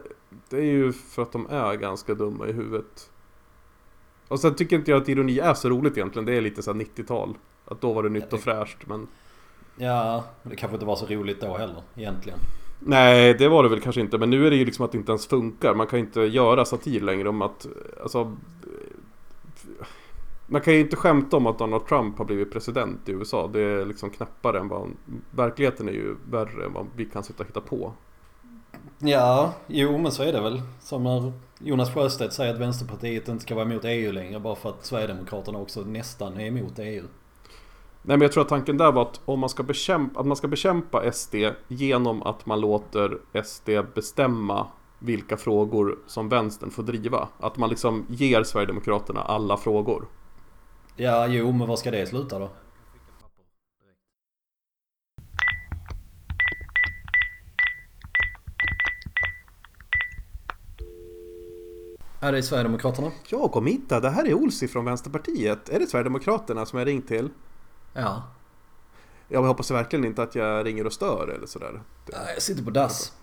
det 0.50 0.58
är 0.58 0.62
ju 0.64 0.94
för 0.94 1.22
att 1.22 1.32
de 1.32 1.48
är 1.50 1.76
ganska 1.76 2.14
dumma 2.14 2.48
i 2.48 2.52
huvudet. 2.52 3.10
Och 4.28 4.40
sen 4.40 4.56
tycker 4.56 4.76
inte 4.76 4.92
jag 4.92 5.02
att 5.02 5.10
ironi 5.10 5.40
är 5.40 5.54
så 5.54 5.70
roligt 5.70 5.98
egentligen. 5.98 6.26
Det 6.26 6.34
är 6.34 6.42
lite 6.42 6.64
så 6.64 6.74
här 6.74 6.80
90-tal. 6.80 7.38
Att 7.72 7.82
då 7.82 7.94
var 7.94 8.04
det 8.04 8.10
nytt 8.10 8.34
och 8.34 8.40
fräscht. 8.40 8.78
Men 8.88 9.08
Ja, 9.78 10.24
det 10.44 10.56
kanske 10.56 10.76
inte 10.76 10.86
var 10.86 10.96
så 10.96 11.06
roligt 11.06 11.42
då 11.42 11.58
heller 11.58 11.82
egentligen. 11.96 12.40
nej, 12.80 13.34
det 13.34 13.48
var 13.48 13.64
det 13.64 13.70
väl 13.70 13.82
kanske 13.82 14.02
inte. 14.02 14.18
Men 14.18 14.30
nu 14.30 14.48
är 14.48 14.50
det 14.50 14.56
ju 14.56 14.66
liksom 14.66 14.86
att 14.86 14.92
det 14.92 14.98
inte 14.98 15.12
ens 15.12 15.28
funkar. 15.28 15.74
Man 15.74 15.88
kan 15.88 16.00
ju 16.00 16.06
inte 16.06 16.22
göra 16.22 16.66
satir 16.66 17.02
längre 17.02 17.30
om 17.30 17.42
att... 17.42 17.68
Alltså, 18.02 18.38
man 20.48 20.62
kan 20.62 20.74
ju 20.74 20.80
inte 20.80 20.96
skämta 20.96 21.38
om 21.38 21.48
att 21.48 21.60
Donald 21.60 21.88
Trump 21.88 22.18
har 22.18 22.26
blivit 22.26 22.52
president 22.54 23.10
i 23.10 23.12
USA. 23.12 23.50
Det 23.54 23.62
är 23.62 23.86
liksom 23.86 24.10
knappare 24.10 24.60
än 24.60 24.68
vad... 24.68 24.90
Verkligheten 25.32 25.88
är 25.90 25.94
ju 25.94 26.16
värre 26.32 26.66
än 26.66 26.74
vad 26.74 26.86
vi 26.96 27.06
kan 27.06 27.24
sitta 27.24 27.44
och 27.44 27.50
hitta 27.50 27.62
på. 27.62 27.94
Ja, 29.00 29.54
jo 29.68 29.98
men 29.98 30.12
så 30.12 30.24
är 30.24 30.34
det 30.34 30.42
väl. 30.42 30.62
Som 30.80 31.04
när 31.04 31.34
Jonas 31.60 31.94
Sjöstedt 31.94 32.34
säger 32.34 32.54
att 32.54 32.60
Vänsterpartiet 32.60 33.28
inte 33.28 33.44
ska 33.44 33.56
vara 33.56 33.66
emot 33.66 33.86
EU 33.86 34.12
längre 34.12 34.40
bara 34.40 34.56
för 34.56 34.70
att 34.70 34.86
Sverigedemokraterna 34.86 35.60
också 35.60 35.82
nästan 35.82 36.40
är 36.40 36.46
emot 36.46 36.80
EU. 36.80 37.04
Nej 38.04 38.18
men 38.18 38.22
jag 38.22 38.32
tror 38.32 38.44
att 38.44 38.50
tanken 38.50 38.78
där 38.78 38.92
var 38.92 39.02
att 39.02 39.22
om 39.26 39.40
man 39.40 39.50
ska 39.50 39.64
bekämpa, 39.64 40.20
att 40.20 40.26
man 40.26 40.38
ska 40.38 40.48
bekämpa 40.48 41.12
SD 41.12 41.36
genom 41.68 42.24
att 42.24 42.46
man 42.46 42.62
låter 42.62 43.18
SD 43.44 43.70
bestämma 43.96 44.68
vilka 45.00 45.38
frågor 45.38 46.00
som 46.08 46.30
vänstern 46.30 46.72
får 46.72 46.84
driva. 46.84 47.28
Att 47.40 47.58
man 47.58 47.70
liksom 47.70 48.06
ger 48.10 48.44
Sverigedemokraterna 48.44 49.22
alla 49.22 49.58
frågor. 49.58 50.06
Ja, 50.96 51.28
jo 51.28 51.52
men 51.52 51.68
vad 51.68 51.80
ska 51.80 51.92
det 51.92 52.06
sluta 52.06 52.40
då? 52.40 52.50
Ja, 62.24 62.32
det 62.32 62.38
är 62.38 62.42
Sverigedemokraterna. 62.42 63.12
Ja, 63.30 63.48
kom 63.48 63.66
hit. 63.66 63.90
Det 63.90 64.10
här 64.10 64.28
är 64.28 64.34
Olsi 64.34 64.68
från 64.68 64.86
Vänsterpartiet. 64.86 65.70
Är 65.70 65.80
det 65.80 65.88
Sverigedemokraterna 65.88 66.66
som 66.66 66.80
jag 66.80 66.88
ringt 66.88 67.08
till? 67.08 67.30
Ja. 67.94 68.24
Jag 69.28 69.44
hoppas 69.44 69.72
verkligen 69.72 70.06
inte 70.06 70.24
att 70.24 70.36
jag 70.36 70.66
ringer 70.66 70.86
och 70.86 70.94
stör 70.94 71.28
eller 71.36 71.48
sådär. 71.48 71.82
Ja, 72.12 72.18
Jag 72.34 72.42
sitter 72.42 72.64
på 72.64 72.70
dass. 72.70 73.14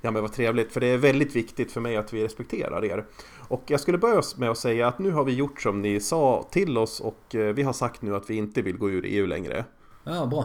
Ja 0.00 0.10
men 0.10 0.22
vad 0.22 0.32
trevligt, 0.32 0.72
för 0.72 0.80
det 0.80 0.86
är 0.86 0.98
väldigt 0.98 1.36
viktigt 1.36 1.72
för 1.72 1.80
mig 1.80 1.96
att 1.96 2.12
vi 2.12 2.24
respekterar 2.24 2.84
er. 2.84 3.04
Och 3.48 3.62
jag 3.66 3.80
skulle 3.80 3.98
börja 3.98 4.22
med 4.36 4.50
att 4.50 4.58
säga 4.58 4.88
att 4.88 4.98
nu 4.98 5.10
har 5.10 5.24
vi 5.24 5.34
gjort 5.34 5.60
som 5.62 5.82
ni 5.82 6.00
sa 6.00 6.46
till 6.50 6.78
oss 6.78 7.00
och 7.00 7.34
eh, 7.34 7.54
vi 7.54 7.62
har 7.62 7.72
sagt 7.72 8.02
nu 8.02 8.16
att 8.16 8.30
vi 8.30 8.34
inte 8.34 8.62
vill 8.62 8.78
gå 8.78 8.90
ur 8.90 9.04
EU 9.04 9.26
längre. 9.26 9.64
Ja, 10.04 10.26
bra. 10.26 10.44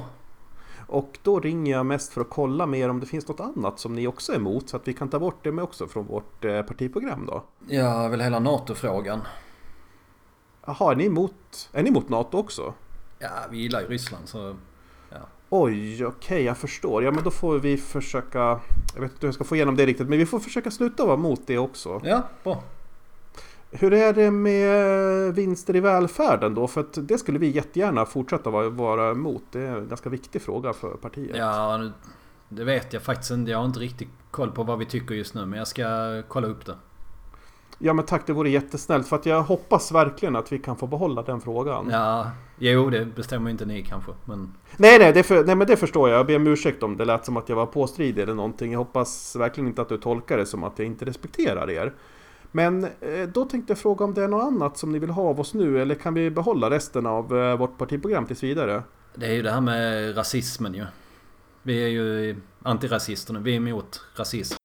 Och 0.87 1.19
då 1.23 1.39
ringer 1.39 1.71
jag 1.71 1.85
mest 1.85 2.13
för 2.13 2.21
att 2.21 2.29
kolla 2.29 2.65
med 2.65 2.79
er 2.79 2.89
om 2.89 2.99
det 2.99 3.05
finns 3.05 3.27
något 3.27 3.39
annat 3.39 3.79
som 3.79 3.95
ni 3.95 4.07
också 4.07 4.31
är 4.31 4.35
emot 4.35 4.69
så 4.69 4.77
att 4.77 4.87
vi 4.87 4.93
kan 4.93 5.09
ta 5.09 5.19
bort 5.19 5.43
det 5.43 5.51
med 5.51 5.63
också 5.63 5.87
från 5.87 6.05
vårt 6.05 6.45
eh, 6.45 6.61
partiprogram 6.61 7.25
då. 7.25 7.43
Ja, 7.67 8.07
väl 8.07 8.21
hela 8.21 8.39
NATO-frågan. 8.39 9.21
Jaha, 10.65 10.91
är 10.91 10.95
ni 10.95 11.05
emot, 11.05 11.69
är 11.73 11.83
ni 11.83 11.89
emot 11.89 12.09
NATO 12.09 12.37
också? 12.37 12.73
Ja, 13.21 13.29
vi 13.51 13.57
gillar 13.57 13.81
ju 13.81 13.87
Ryssland 13.87 14.29
så... 14.29 14.55
Oj, 15.53 16.05
okej, 16.05 16.43
jag 16.43 16.57
förstår. 16.57 17.03
Ja, 17.03 17.11
men 17.11 17.23
då 17.23 17.31
får 17.31 17.59
vi 17.59 17.77
försöka... 17.77 18.39
Jag 18.93 19.01
vet 19.01 19.11
inte 19.11 19.21
hur 19.21 19.27
jag 19.27 19.35
ska 19.35 19.43
få 19.43 19.55
igenom 19.55 19.75
det 19.75 19.85
riktigt, 19.85 20.09
men 20.09 20.17
vi 20.17 20.25
får 20.25 20.39
försöka 20.39 20.71
sluta 20.71 21.05
vara 21.05 21.13
emot 21.13 21.41
det 21.47 21.57
också. 21.57 22.01
Ja, 22.03 22.27
bra. 22.43 22.63
Hur 23.71 23.93
är 23.93 24.13
det 24.13 24.31
med 24.31 25.35
vinster 25.35 25.75
i 25.75 25.79
välfärden 25.79 26.55
då? 26.55 26.67
För 26.67 26.85
det 26.93 27.17
skulle 27.17 27.39
vi 27.39 27.49
jättegärna 27.49 28.05
fortsätta 28.05 28.49
vara, 28.49 29.11
emot. 29.11 29.43
Det 29.51 29.61
är 29.61 29.77
en 29.77 29.87
ganska 29.87 30.09
viktig 30.09 30.41
fråga 30.41 30.73
för 30.73 30.89
partiet. 30.89 31.37
Ja, 31.37 31.91
det 32.49 32.63
vet 32.63 32.93
jag 32.93 33.01
faktiskt 33.01 33.31
inte. 33.31 33.51
Jag 33.51 33.57
har 33.57 33.65
inte 33.65 33.79
riktigt 33.79 34.09
koll 34.31 34.51
på 34.51 34.63
vad 34.63 34.79
vi 34.79 34.85
tycker 34.85 35.15
just 35.15 35.33
nu. 35.33 35.45
Men 35.45 35.59
jag 35.59 35.67
ska 35.67 36.21
kolla 36.27 36.47
upp 36.47 36.65
det. 36.65 36.75
Ja 37.83 37.93
men 37.93 38.05
tack, 38.05 38.27
det 38.27 38.33
vore 38.33 38.49
jättesnällt. 38.49 39.07
För 39.07 39.15
att 39.15 39.25
jag 39.25 39.41
hoppas 39.41 39.91
verkligen 39.91 40.35
att 40.35 40.51
vi 40.51 40.59
kan 40.59 40.75
få 40.75 40.87
behålla 40.87 41.21
den 41.21 41.41
frågan. 41.41 41.89
Ja, 41.91 42.31
jo 42.57 42.89
det 42.89 43.05
bestämmer 43.05 43.51
inte 43.51 43.65
ni 43.65 43.83
kanske. 43.83 44.11
Men 44.25 44.53
Nej, 44.77 44.99
nej, 44.99 45.13
det 45.13 45.23
för, 45.23 45.43
nej, 45.43 45.55
men 45.55 45.67
det 45.67 45.77
förstår 45.77 46.09
jag. 46.09 46.19
Jag 46.19 46.27
ber 46.27 46.35
om 46.35 46.47
ursäkt 46.47 46.83
om 46.83 46.97
det 46.97 47.05
lät 47.05 47.25
som 47.25 47.37
att 47.37 47.49
jag 47.49 47.55
var 47.55 47.65
påstridig 47.65 48.21
eller 48.21 48.33
någonting. 48.33 48.71
Jag 48.71 48.79
hoppas 48.79 49.35
verkligen 49.35 49.67
inte 49.67 49.81
att 49.81 49.89
du 49.89 49.97
tolkar 49.97 50.37
det 50.37 50.45
som 50.45 50.63
att 50.63 50.79
jag 50.79 50.85
inte 50.85 51.05
respekterar 51.05 51.69
er. 51.69 51.93
Men 52.51 52.83
eh, 52.83 53.27
då 53.33 53.45
tänkte 53.45 53.71
jag 53.71 53.77
fråga 53.77 54.05
om 54.05 54.13
det 54.13 54.23
är 54.23 54.27
något 54.27 54.43
annat 54.43 54.77
som 54.77 54.91
ni 54.91 54.99
vill 54.99 55.09
ha 55.09 55.23
av 55.23 55.39
oss 55.39 55.53
nu 55.53 55.81
eller 55.81 55.95
kan 55.95 56.13
vi 56.13 56.29
behålla 56.29 56.69
resten 56.69 57.05
av 57.05 57.37
eh, 57.37 57.57
vårt 57.57 57.77
partiprogram 57.77 58.25
tills 58.25 58.43
vidare? 58.43 58.83
det 59.15 59.25
är 59.25 59.33
ju 59.33 59.41
det 59.41 59.51
här 59.51 59.61
med 59.61 60.17
rasismen 60.17 60.73
ju. 60.73 60.85
Vi 61.63 61.83
är 61.83 61.87
ju 61.87 62.35
antirasister 62.63 63.33
nu. 63.33 63.39
Vi 63.39 63.51
är 63.51 63.55
emot 63.55 64.01
rasism. 64.15 64.60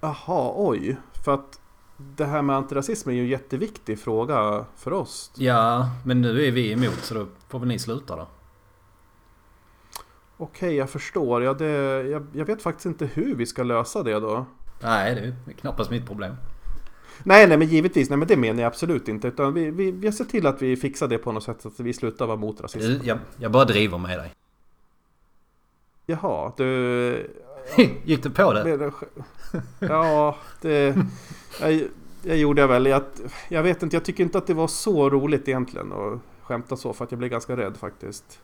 Jaha, 0.00 0.52
oj. 0.56 0.96
För 1.24 1.34
att 1.34 1.60
det 1.96 2.24
här 2.24 2.42
med 2.42 2.56
antirasism 2.56 3.08
är 3.08 3.14
ju 3.14 3.20
en 3.20 3.28
jätteviktig 3.28 3.98
fråga 3.98 4.64
för 4.76 4.92
oss. 4.92 5.32
Ja, 5.36 5.90
men 6.04 6.20
nu 6.20 6.46
är 6.46 6.50
vi 6.50 6.72
emot 6.72 6.98
så 7.02 7.14
då 7.14 7.26
får 7.48 7.58
väl 7.58 7.68
ni 7.68 7.78
sluta 7.78 8.16
då. 8.16 8.28
Okej, 10.36 10.74
jag 10.74 10.90
förstår. 10.90 11.42
Ja, 11.42 11.54
det, 11.54 11.66
jag, 12.08 12.26
jag 12.32 12.44
vet 12.44 12.62
faktiskt 12.62 12.86
inte 12.86 13.06
hur 13.06 13.34
vi 13.34 13.46
ska 13.46 13.62
lösa 13.62 14.02
det 14.02 14.20
då. 14.20 14.46
Nej, 14.82 15.14
det 15.14 15.52
är 15.52 15.54
knappast 15.54 15.90
mitt 15.90 16.06
problem. 16.06 16.34
Nej, 17.22 17.48
nej, 17.48 17.58
men 17.58 17.68
givetvis. 17.68 18.10
Nej, 18.10 18.18
men 18.18 18.28
det 18.28 18.36
menar 18.36 18.62
jag 18.62 18.66
absolut 18.66 19.08
inte. 19.08 19.28
Utan 19.28 19.54
vi, 19.54 19.70
vi, 19.70 19.90
vi 19.90 20.12
ser 20.12 20.24
till 20.24 20.46
att 20.46 20.62
vi 20.62 20.76
fixar 20.76 21.08
det 21.08 21.18
på 21.18 21.32
något 21.32 21.44
sätt 21.44 21.62
så 21.62 21.68
att 21.68 21.80
vi 21.80 21.92
slutar 21.92 22.26
vara 22.26 22.36
mot 22.36 22.60
rasism. 22.60 23.06
Jag, 23.06 23.18
jag 23.36 23.52
bara 23.52 23.64
driver 23.64 23.98
med 23.98 24.18
dig. 24.18 24.32
Jaha, 26.06 26.52
du... 26.56 27.30
Gick 28.04 28.22
du 28.22 28.30
på 28.30 28.52
det? 28.52 28.90
Ja, 29.78 30.36
det... 30.60 30.96
Jag, 31.60 31.82
jag 32.22 32.36
gjorde 32.36 32.60
jag 32.60 32.68
väl. 32.68 32.86
Jag, 32.86 33.02
jag 33.48 33.62
vet 33.62 33.82
inte, 33.82 33.96
jag 33.96 34.04
tycker 34.04 34.24
inte 34.24 34.38
att 34.38 34.46
det 34.46 34.54
var 34.54 34.68
så 34.68 35.10
roligt 35.10 35.48
egentligen 35.48 35.92
att 35.92 36.18
skämta 36.42 36.76
så. 36.76 36.92
För 36.92 37.04
att 37.04 37.10
jag 37.12 37.18
blev 37.18 37.30
ganska 37.30 37.56
rädd 37.56 37.76
faktiskt. 37.76 38.40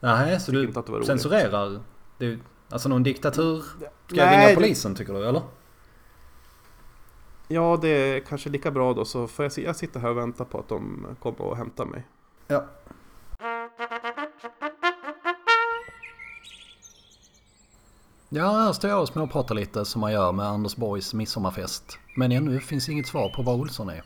Nej, 0.00 0.40
så 0.40 0.52
du 0.52 0.72
censurerar? 1.04 1.80
Du, 2.18 2.38
alltså 2.70 2.88
någon 2.88 3.02
diktatur? 3.02 3.60
Ska 4.06 4.16
jag 4.16 4.26
Nej, 4.26 4.36
ringa 4.38 4.48
det- 4.48 4.54
polisen 4.54 4.94
tycker 4.94 5.12
du 5.12 5.26
eller? 5.28 5.42
Ja, 7.48 7.78
det 7.82 7.88
är 7.88 8.20
kanske 8.20 8.50
lika 8.50 8.70
bra 8.70 8.94
då. 8.94 9.04
Så 9.04 9.26
får 9.26 9.44
jag, 9.44 9.52
jag 9.58 9.76
sitta 9.76 9.98
här 9.98 10.10
och 10.10 10.16
vänta 10.18 10.44
på 10.44 10.58
att 10.58 10.68
de 10.68 11.06
kommer 11.22 11.40
och 11.42 11.56
hämtar 11.56 11.84
mig. 11.84 12.06
Ja. 12.46 12.64
Ja, 18.30 18.50
här 18.50 18.72
står 18.72 18.90
jag 18.90 19.00
och 19.00 19.08
småpratar 19.08 19.54
lite 19.54 19.84
som 19.84 20.00
man 20.00 20.12
gör 20.12 20.32
med 20.32 20.46
Anders 20.46 20.76
Borgs 20.76 21.14
midsommarfest. 21.14 21.98
Men 22.16 22.32
ännu 22.32 22.60
finns 22.60 22.88
inget 22.88 23.06
svar 23.06 23.28
på 23.28 23.42
var 23.42 23.54
Olsson 23.54 23.88
är. 23.88 24.02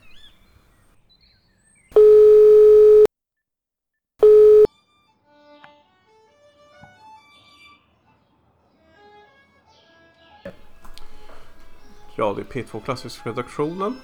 Ja, 12.16 12.34
det 12.36 12.58
är 12.58 12.62
P2 12.62 12.84
Klassisk 12.84 13.26
redaktionen. 13.26 14.00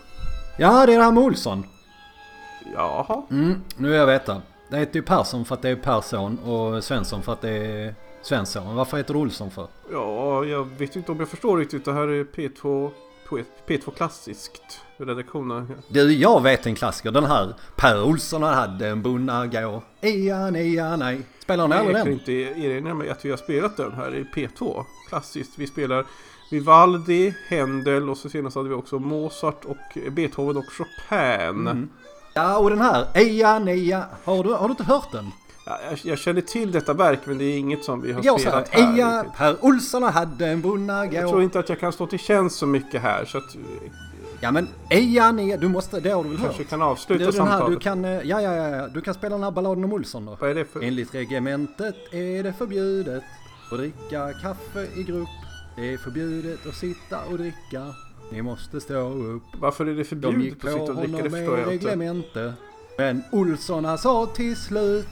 Ja, 0.59 0.87
det 0.87 0.93
är 0.93 0.99
det 0.99 1.05
här 1.05 1.13
med 1.13 1.23
Olsson. 1.23 1.67
Jaha. 2.75 3.23
Mm, 3.31 3.63
nu 3.77 3.89
vill 3.89 3.99
jag 3.99 4.07
veta. 4.07 4.43
Det 4.71 4.79
heter 4.79 4.97
ju 4.97 5.03
Persson 5.03 5.45
för 5.45 5.55
att 5.55 5.63
det 5.63 5.69
är 5.69 5.77
Persson 5.77 6.39
och 6.39 6.85
Svensson 6.85 7.23
för 7.23 7.33
att 7.33 7.41
det 7.41 7.51
är 7.51 7.95
Svensson. 8.23 8.77
Varför 8.77 8.97
heter 8.97 9.15
du 9.15 9.21
Olsson 9.21 9.51
för? 9.51 9.67
Ja, 9.93 10.45
jag 10.45 10.65
vet 10.79 10.97
inte 10.97 11.13
om 11.13 11.19
jag 11.21 11.29
förstår 11.29 11.59
riktigt. 11.59 11.85
Det 11.85 11.93
här 11.93 12.09
är 12.09 12.25
P2, 12.25 12.91
P2 13.67 13.95
Klassiskt 13.97 14.81
redaktionen. 14.97 15.73
Du, 15.89 16.13
jag 16.13 16.43
vet 16.43 16.67
en 16.67 16.75
klassiker. 16.75 17.11
Den 17.11 17.25
här 17.25 17.55
Per 17.77 18.03
Olsson 18.05 18.43
hade 18.43 18.89
en 18.89 19.03
bonnagå. 19.03 19.83
Ia, 20.01 20.51
nia, 20.51 20.97
nej. 20.97 21.21
Spelar 21.43 21.69
ni 21.69 21.75
aldrig 21.75 21.97
Jag 21.97 22.03
kan 22.05 22.11
den? 22.11 22.19
inte 22.19 22.33
erinra 22.33 22.95
mig 22.95 23.11
att 23.11 23.25
vi 23.25 23.31
har 23.31 23.37
spelat 23.37 23.77
den 23.77 23.93
här 23.93 24.15
i 24.15 24.25
P2. 24.35 24.85
Klassiskt. 25.09 25.53
Vi 25.57 25.67
spelar 25.67 26.05
Vivaldi, 26.51 27.35
Händel 27.49 28.11
och 28.11 28.19
så 28.19 28.29
senast 28.29 28.57
hade 28.57 28.69
vi 28.69 28.75
också 28.75 28.99
Mozart 28.99 29.65
och 29.65 29.99
Beethoven 30.11 30.57
och 30.57 30.65
Chopin. 30.73 31.67
Mm. 31.67 31.89
Ja, 32.35 32.59
och 32.59 32.71
den 32.71 32.81
här. 32.81 33.19
Ia, 33.21 33.59
nia. 33.59 34.05
Har 34.25 34.45
du, 34.45 34.53
har 34.53 34.69
du 34.69 34.71
inte 34.71 34.85
hört 34.85 35.13
den? 35.13 35.31
Ja, 35.69 35.79
jag, 35.91 35.99
jag 36.03 36.19
känner 36.19 36.41
till 36.41 36.73
detta 36.73 36.95
verk 36.95 37.21
men 37.25 37.39
det 37.39 37.45
är 37.45 37.59
inget 37.59 37.85
som 37.85 38.01
vi 38.03 38.13
har 38.13 38.21
Jag 38.25 38.41
spelat 38.41 38.69
här. 38.69 39.19
Riktigt. 39.21 39.37
Per 39.39 39.65
Olsson 39.65 40.03
hade 40.03 40.47
en 40.47 40.89
Jag 41.13 41.29
tror 41.29 41.43
inte 41.43 41.59
att 41.59 41.69
jag 41.69 41.81
kan 41.81 41.93
stå 41.93 42.07
till 42.07 42.19
tjänst 42.19 42.57
så 42.57 42.67
mycket 42.67 43.03
här 43.03 43.25
så 43.25 43.39
att 43.39 43.57
Ja, 44.41 44.51
men 44.51 44.69
Ia, 44.91 45.33
nia. 45.33 45.57
Du 45.57 45.69
måste, 45.69 46.01
det 46.01 46.11
har 46.11 46.23
du 46.25 46.29
väl 46.29 46.39
hört? 46.39 46.47
kanske 46.47 46.65
kan 46.65 46.83
avsluta 46.83 47.25
Du, 47.25 47.31
den 47.31 47.41
här, 47.41 47.51
samtalet. 47.51 47.79
du 47.79 47.83
kan, 47.83 48.05
eh, 48.05 48.11
ja, 48.11 48.41
ja, 48.43 48.55
ja. 48.69 48.89
Du 48.89 49.01
kan 49.01 49.15
spela 49.15 49.35
den 49.35 49.45
här 49.45 49.51
balladen 49.51 49.85
om 49.85 49.93
Olsson 49.93 50.27
då. 50.27 50.37
Vad 50.41 50.51
är 50.51 50.55
det 50.55 50.65
för... 50.65 50.81
Enligt 50.83 51.15
regementet 51.15 51.95
är 52.13 52.43
det 52.43 52.53
förbjudet 52.53 53.23
att 53.73 53.79
dricka 53.79 54.33
kaffe 54.43 54.87
i 54.97 55.03
grupp. 55.03 55.29
Det 55.77 55.93
är 55.93 55.99
förbjudet 55.99 56.67
att 56.67 56.75
sitta 56.75 57.19
och 57.31 57.39
dricka. 57.39 57.87
Ni 58.33 58.43
måste 58.43 58.81
stå 58.81 58.95
upp. 59.09 59.43
Varför 59.61 59.87
är 59.87 59.91
det 59.91 59.97
De 59.97 60.05
förbjudet 60.05 60.45
gick 60.45 60.65
att 60.65 60.71
sitta 60.73 60.83
och 60.83 60.95
dricka? 60.97 61.23
Det 61.23 61.31
förstår 61.31 61.57
med 61.57 61.67
jag 61.67 61.73
inte. 61.73 61.89
reglemente. 61.89 62.53
Men 62.99 63.23
Olssona 63.33 63.99
sa 63.99 64.27
till 64.27 64.57
slut 64.57 65.07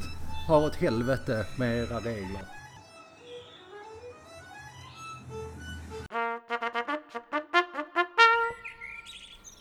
har 0.47 0.67
åt 0.67 0.75
helvete 0.75 1.47
med 1.57 1.79
era 1.79 2.01
regler. 2.01 2.43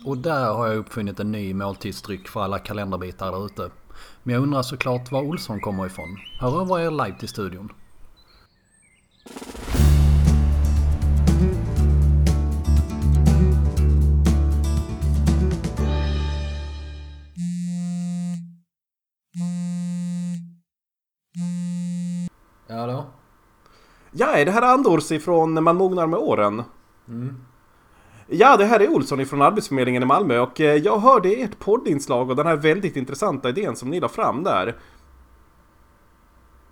Och 0.05 0.17
där 0.17 0.53
har 0.53 0.67
jag 0.67 0.77
uppfunnit 0.77 1.19
en 1.19 1.31
ny 1.31 1.53
måltidsdryck 1.53 2.27
för 2.27 2.41
alla 2.41 2.59
kalenderbitar 2.59 3.31
där 3.31 3.45
ute. 3.45 3.71
Men 4.23 4.33
jag 4.33 4.43
undrar 4.43 4.61
såklart 4.61 5.11
var 5.11 5.21
Olsson 5.21 5.59
kommer 5.59 5.85
ifrån. 5.85 6.17
Hör 6.39 6.61
över 6.61 6.79
er 6.79 6.91
live 6.91 7.19
till 7.19 7.29
studion. 7.29 7.71
Ja, 24.17 24.27
är 24.27 24.45
det 24.45 24.51
här 24.51 24.61
Andors 24.61 25.11
ifrån 25.11 25.63
Man 25.63 25.75
mognar 25.75 26.07
med 26.07 26.19
åren? 26.19 26.63
Mm. 27.07 27.35
Ja, 28.27 28.57
det 28.57 28.65
här 28.65 28.79
är 28.79 28.89
Olsson 28.89 29.19
ifrån 29.19 29.41
Arbetsförmedlingen 29.41 30.03
i 30.03 30.05
Malmö 30.05 30.39
och 30.39 30.61
eh, 30.61 30.75
jag 30.75 30.99
hörde 30.99 31.29
ert 31.29 31.59
poddinslag 31.59 32.29
och 32.29 32.35
den 32.35 32.47
här 32.47 32.55
väldigt 32.55 32.95
intressanta 32.95 33.49
idén 33.49 33.75
som 33.75 33.89
ni 33.89 33.99
la 33.99 34.09
fram 34.09 34.43
där. 34.43 34.75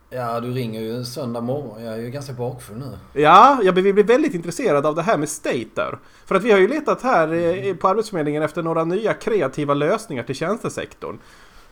Ja, 0.09 0.39
du 0.39 0.51
ringer 0.51 0.81
ju 0.81 0.95
en 0.95 1.05
söndag 1.05 1.41
morgon. 1.41 1.83
Jag 1.83 1.93
är 1.93 1.97
ju 1.97 2.09
ganska 2.09 2.33
bakfull 2.33 2.77
nu. 2.77 3.21
Ja, 3.21 3.59
jag 3.63 3.73
blev 3.73 4.05
väldigt 4.05 4.33
intresserad 4.33 4.85
av 4.85 4.95
det 4.95 5.01
här 5.01 5.17
med 5.17 5.29
Stater. 5.29 5.97
För 6.25 6.35
att 6.35 6.43
vi 6.43 6.51
har 6.51 6.59
ju 6.59 6.67
letat 6.67 7.01
här 7.01 7.33
eh, 7.33 7.75
på 7.75 7.87
Arbetsförmedlingen 7.87 8.43
efter 8.43 8.61
några 8.63 8.83
nya 8.83 9.13
kreativa 9.13 9.73
lösningar 9.73 10.23
till 10.23 10.35
tjänstesektorn. 10.35 11.17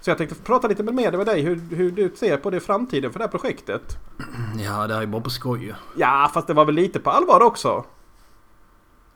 Så 0.01 0.09
jag 0.09 0.17
tänkte 0.17 0.35
prata 0.35 0.67
lite 0.67 0.83
mer 0.83 1.11
med 1.11 1.25
dig 1.25 1.41
hur, 1.41 1.75
hur 1.75 1.91
du 1.91 2.11
ser 2.15 2.37
på 2.37 2.49
det 2.49 2.57
i 2.57 2.59
framtiden 2.59 3.11
för 3.11 3.19
det 3.19 3.25
här 3.25 3.31
projektet. 3.31 3.97
Ja, 4.57 4.87
det 4.87 4.93
här 4.93 5.01
är 5.01 5.05
bara 5.05 5.21
på 5.21 5.29
skoj 5.29 5.63
ju. 5.63 5.73
Ja, 5.97 6.31
fast 6.33 6.47
det 6.47 6.53
var 6.53 6.65
väl 6.65 6.75
lite 6.75 6.99
på 6.99 7.09
allvar 7.09 7.41
också. 7.41 7.85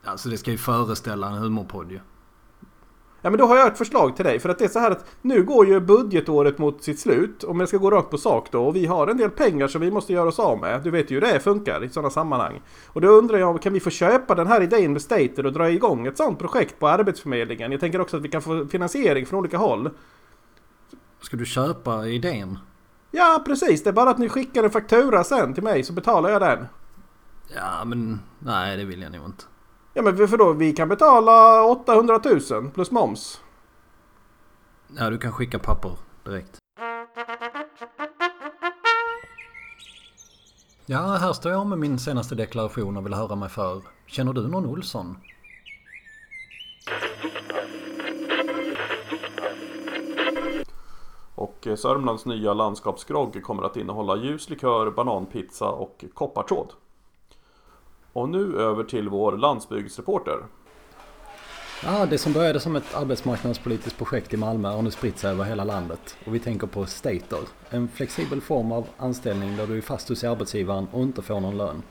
Alltså 0.03 0.29
det 0.29 0.37
ska 0.37 0.51
ju 0.51 0.57
föreställa 0.57 1.27
en 1.27 1.33
humorpodd 1.33 1.91
ju. 1.91 1.99
Ja 3.21 3.29
men 3.29 3.39
då 3.39 3.45
har 3.45 3.57
jag 3.57 3.67
ett 3.67 3.77
förslag 3.77 4.15
till 4.15 4.25
dig. 4.25 4.39
För 4.39 4.49
att 4.49 4.59
det 4.59 4.65
är 4.65 4.69
så 4.69 4.79
här 4.79 4.91
att 4.91 5.05
nu 5.21 5.43
går 5.43 5.67
ju 5.67 5.79
budgetåret 5.79 6.57
mot 6.57 6.83
sitt 6.83 6.99
slut. 6.99 7.43
Om 7.43 7.59
jag 7.59 7.69
ska 7.69 7.77
gå 7.77 7.91
rakt 7.91 8.09
på 8.09 8.17
sak 8.17 8.47
då. 8.51 8.65
Och 8.65 8.75
vi 8.75 8.85
har 8.85 9.07
en 9.07 9.17
del 9.17 9.29
pengar 9.29 9.67
som 9.67 9.81
vi 9.81 9.91
måste 9.91 10.13
göra 10.13 10.27
oss 10.29 10.39
av 10.39 10.59
med. 10.59 10.83
Du 10.83 10.91
vet 10.91 11.11
ju 11.11 11.15
hur 11.15 11.21
det 11.21 11.39
funkar 11.39 11.83
i 11.83 11.89
sådana 11.89 12.09
sammanhang. 12.09 12.61
Och 12.87 13.01
då 13.01 13.07
undrar 13.07 13.37
jag, 13.37 13.61
kan 13.61 13.73
vi 13.73 13.79
få 13.79 13.89
köpa 13.89 14.35
den 14.35 14.47
här 14.47 14.61
idén 14.61 14.93
med 14.93 15.01
Stater 15.01 15.45
och 15.45 15.53
dra 15.53 15.69
igång 15.69 16.07
ett 16.07 16.17
sånt 16.17 16.39
projekt 16.39 16.79
på 16.79 16.87
Arbetsförmedlingen? 16.87 17.71
Jag 17.71 17.81
tänker 17.81 18.01
också 18.01 18.17
att 18.17 18.23
vi 18.23 18.29
kan 18.29 18.41
få 18.41 18.67
finansiering 18.67 19.25
från 19.25 19.39
olika 19.39 19.57
håll. 19.57 19.89
Ska 21.25 21.37
du 21.37 21.45
köpa 21.45 22.07
idén? 22.07 22.59
Ja 23.11 23.43
precis, 23.45 23.83
det 23.83 23.89
är 23.89 23.93
bara 23.93 24.09
att 24.09 24.17
ni 24.17 24.29
skickar 24.29 24.63
en 24.63 24.69
faktura 24.69 25.23
sen 25.23 25.53
till 25.53 25.63
mig 25.63 25.83
så 25.83 25.93
betalar 25.93 26.29
jag 26.29 26.41
den. 26.41 26.67
Ja, 27.55 27.85
men 27.85 28.19
nej 28.39 28.77
det 28.77 28.85
vill 28.85 29.01
jag 29.01 29.11
nog 29.11 29.25
inte. 29.25 29.43
Ja 29.93 30.01
men 30.01 30.27
för 30.27 30.37
då, 30.37 30.53
vi 30.53 30.73
kan 30.73 30.89
betala 30.89 31.63
800 31.63 32.19
000 32.51 32.71
plus 32.71 32.91
moms. 32.91 33.41
Ja, 34.97 35.09
du 35.09 35.17
kan 35.17 35.31
skicka 35.31 35.59
papper 35.59 35.91
direkt. 36.23 36.57
Ja, 40.85 40.99
här 40.99 41.33
står 41.33 41.51
jag 41.51 41.67
med 41.67 41.79
min 41.79 41.99
senaste 41.99 42.35
deklaration 42.35 42.97
och 42.97 43.05
vill 43.05 43.13
höra 43.13 43.35
mig 43.35 43.49
för. 43.49 43.81
Känner 44.05 44.33
du 44.33 44.47
någon 44.47 44.65
Olsson? 44.65 45.17
Och 51.71 51.79
Sörmlands 51.79 52.25
nya 52.25 52.53
landskapsgrogg 52.53 53.43
kommer 53.43 53.63
att 53.63 53.77
innehålla 53.77 54.15
ljus 54.15 54.49
likör, 54.49 54.91
bananpizza 54.91 55.69
och 55.69 56.05
koppartråd. 56.13 56.73
Och 58.13 58.29
nu 58.29 58.57
över 58.57 58.83
till 58.83 59.09
vår 59.09 59.37
landsbygdsreporter. 59.37 60.37
Ja, 61.83 62.05
det 62.05 62.17
som 62.17 62.33
började 62.33 62.59
som 62.59 62.75
ett 62.75 62.95
arbetsmarknadspolitiskt 62.95 63.97
projekt 63.97 64.33
i 64.33 64.37
Malmö 64.37 64.69
har 64.69 64.81
nu 64.81 64.91
spritt 64.91 65.17
sig 65.17 65.31
över 65.31 65.43
hela 65.43 65.63
landet. 65.63 66.17
Och 66.25 66.35
vi 66.35 66.39
tänker 66.39 66.67
på 66.67 66.85
Stater. 66.85 67.39
En 67.69 67.87
flexibel 67.87 68.41
form 68.41 68.71
av 68.71 68.87
anställning 68.97 69.57
där 69.57 69.67
du 69.67 69.77
är 69.77 69.81
fast 69.81 70.09
hos 70.09 70.23
arbetsgivaren 70.23 70.87
och 70.91 71.01
inte 71.01 71.21
får 71.21 71.39
någon 71.39 71.57
lön. 71.57 71.83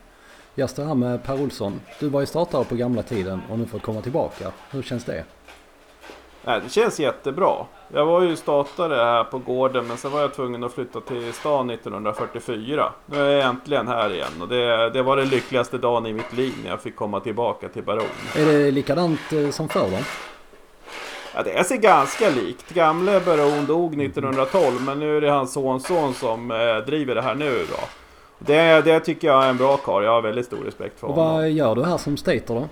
Jag 0.55 0.71
står 0.71 0.85
här 0.85 0.95
med 0.95 1.25
Per 1.25 1.43
Olsson. 1.43 1.81
Du 2.01 2.09
var 2.09 2.21
ju 2.21 2.27
startare 2.27 2.65
på 2.65 2.75
gamla 2.75 3.03
tiden 3.03 3.41
och 3.51 3.59
nu 3.59 3.67
får 3.67 3.79
komma 3.79 4.03
tillbaka. 4.03 4.53
Hur 4.71 4.83
känns 4.83 5.05
det? 5.05 5.25
Nej, 6.47 6.61
det 6.65 6.71
känns 6.71 7.01
jättebra. 7.01 7.55
Jag 7.93 8.07
var 8.07 8.23
ju 8.23 8.37
startare 8.37 8.95
här 8.95 9.25
på 9.25 9.39
gården 9.39 9.87
men 9.87 9.97
sen 9.97 10.11
var 10.13 10.21
jag 10.21 10.35
tvungen 10.35 10.65
att 10.65 10.73
flytta 10.73 11.01
till 11.01 11.33
stan 11.33 11.71
1944. 11.71 12.93
Nu 13.07 13.19
är 13.21 13.31
jag 13.31 13.45
äntligen 13.45 13.89
här 13.89 14.13
igen 14.13 14.33
och 14.41 14.49
det, 14.49 14.91
det 14.91 15.03
var 15.03 15.17
den 15.17 15.29
lyckligaste 15.29 15.79
dagen 15.79 16.07
i 16.07 16.13
mitt 16.13 16.33
liv 16.33 16.53
när 16.63 16.71
jag 16.71 16.81
fick 16.81 16.97
komma 16.97 17.21
tillbaka 17.21 17.69
till 17.69 17.83
Baron. 17.83 18.07
Är 18.37 18.47
det 18.47 18.71
likadant 18.71 19.33
eh, 19.33 19.51
som 19.51 19.69
förr 19.69 19.91
då? 19.91 19.99
Ja, 21.35 21.43
det 21.43 21.65
ser 21.65 21.77
ganska 21.77 22.31
likt. 22.31 22.75
Gamle 22.75 23.21
Baron 23.21 23.67
dog 23.67 24.03
1912 24.03 24.73
men 24.87 24.99
nu 25.01 25.17
är 25.17 25.21
det 25.21 25.31
hans 25.31 25.53
sonson 25.53 26.15
som 26.15 26.51
eh, 26.51 26.77
driver 26.87 27.15
det 27.15 27.23
här 27.23 27.35
nu 27.35 27.67
då. 27.71 27.79
Det, 28.39 28.81
det 28.85 29.01
tycker 29.01 29.29
jag 29.29 29.45
är 29.45 29.49
en 29.51 29.57
bra 29.57 29.77
karl. 29.77 30.05
Jag 30.05 30.11
har 30.11 30.23
väldigt 30.23 30.47
stor 30.47 30.65
respekt 30.65 31.01
för 31.01 31.07
Och 31.07 31.15
honom. 31.15 31.35
vad 31.35 31.51
gör 31.51 31.75
du 31.75 31.85
här 31.85 31.97
som 31.99 32.17
Stater 32.17 32.55
då? 32.55 32.69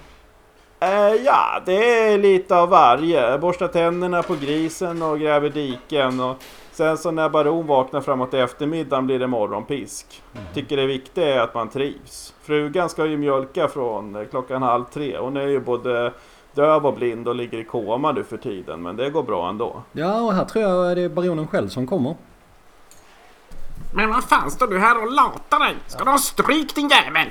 Eh, 0.83 1.15
ja, 1.25 1.63
det 1.67 2.01
är 2.13 2.19
lite 2.19 2.57
av 2.57 2.69
varje. 2.69 3.39
Borstar 3.39 3.69
tänderna 3.69 4.23
på 4.23 4.35
grisen 4.35 5.03
och 5.03 5.21
gräver 5.21 5.51
diken. 5.51 6.21
Och 6.21 6.37
sen 6.73 6.99
så 6.99 7.11
när 7.11 7.29
baron 7.29 7.67
vaknar 7.67 8.01
framåt 8.01 8.35
eftermiddagen 8.35 9.07
blir 9.07 9.19
det 9.19 9.27
morgonpisk. 9.27 10.23
Tycker 10.55 10.77
det 10.77 10.87
viktiga 10.87 11.35
är 11.35 11.41
att 11.41 11.55
man 11.55 11.69
trivs. 11.69 12.35
Frugan 12.43 12.89
ska 12.89 13.07
ju 13.07 13.17
mjölka 13.17 13.69
från 13.69 14.17
eh, 14.17 14.25
klockan 14.25 14.63
halv 14.63 14.85
tre. 14.85 15.19
Hon 15.19 15.37
är 15.37 15.47
ju 15.47 15.61
både 15.61 16.13
döv 16.55 16.87
och 16.87 16.95
blind 16.95 17.29
och 17.29 17.35
ligger 17.35 17.59
i 17.59 17.65
koma 17.65 18.13
nu 18.13 18.25
för 18.25 18.37
tiden. 18.37 18.83
Men 18.83 18.97
det 18.97 19.11
går 19.11 19.23
bra 19.23 19.49
ändå. 19.49 19.83
Ja, 19.93 20.21
och 20.21 20.33
här 20.33 20.45
tror 20.45 20.65
jag 20.65 20.97
det 20.97 21.03
är 21.03 21.09
baronen 21.09 21.47
själv 21.47 21.69
som 21.69 21.87
kommer. 21.87 22.15
Men 23.95 24.11
vad 24.11 24.25
fan 24.25 24.51
står 24.51 24.67
du 24.67 24.79
här 24.79 25.03
och 25.03 25.13
latar 25.13 25.59
dig? 25.59 25.75
Ska 25.87 26.05
du 26.05 26.11
ha 26.11 26.19
stryk 26.19 26.75
din 26.75 26.89
jävel? 26.89 27.29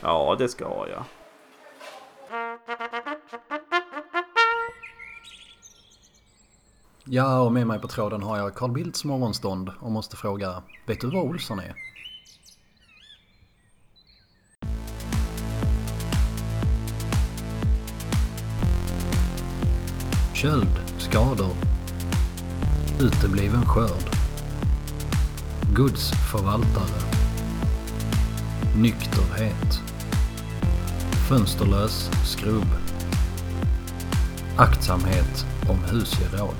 Ja, 0.00 0.36
det 0.38 0.48
ska 0.48 0.64
jag. 0.64 1.04
Ja, 7.06 7.40
och 7.40 7.52
med 7.52 7.66
mig 7.66 7.80
på 7.80 7.88
tråden 7.88 8.22
har 8.22 8.38
jag 8.38 8.54
Carl 8.54 8.72
Bildts 8.72 9.04
morgonstånd 9.04 9.70
och 9.80 9.92
måste 9.92 10.16
fråga, 10.16 10.62
vet 10.86 11.00
du 11.00 11.10
var 11.10 11.22
Olsson 11.22 11.58
är? 11.58 11.74
Köld, 20.34 20.80
skador, 20.98 21.54
utebliven 23.00 23.66
skörd, 23.66 24.10
Guds 25.74 26.10
förvaltare, 26.32 27.00
nykterhet. 28.76 29.83
Fönsterlös 31.28 32.10
skrubb. 32.24 32.66
Aktsamhet 34.58 35.46
om 35.70 35.76
husgeråd. 35.76 36.54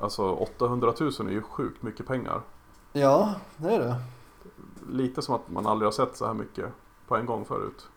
Alltså 0.00 0.30
800 0.30 0.92
000 1.00 1.10
är 1.18 1.30
ju 1.30 1.42
sjukt 1.42 1.82
mycket 1.82 2.06
pengar. 2.06 2.40
Ja, 2.92 3.34
det 3.56 3.74
är 3.74 3.78
det. 3.78 3.96
Lite 4.88 5.22
som 5.22 5.34
att 5.34 5.50
man 5.50 5.66
aldrig 5.66 5.86
har 5.86 5.92
sett 5.92 6.16
så 6.16 6.26
här 6.26 6.34
mycket 6.34 6.66
på 7.06 7.16
en 7.16 7.26
gång 7.26 7.44
förut. 7.44 7.88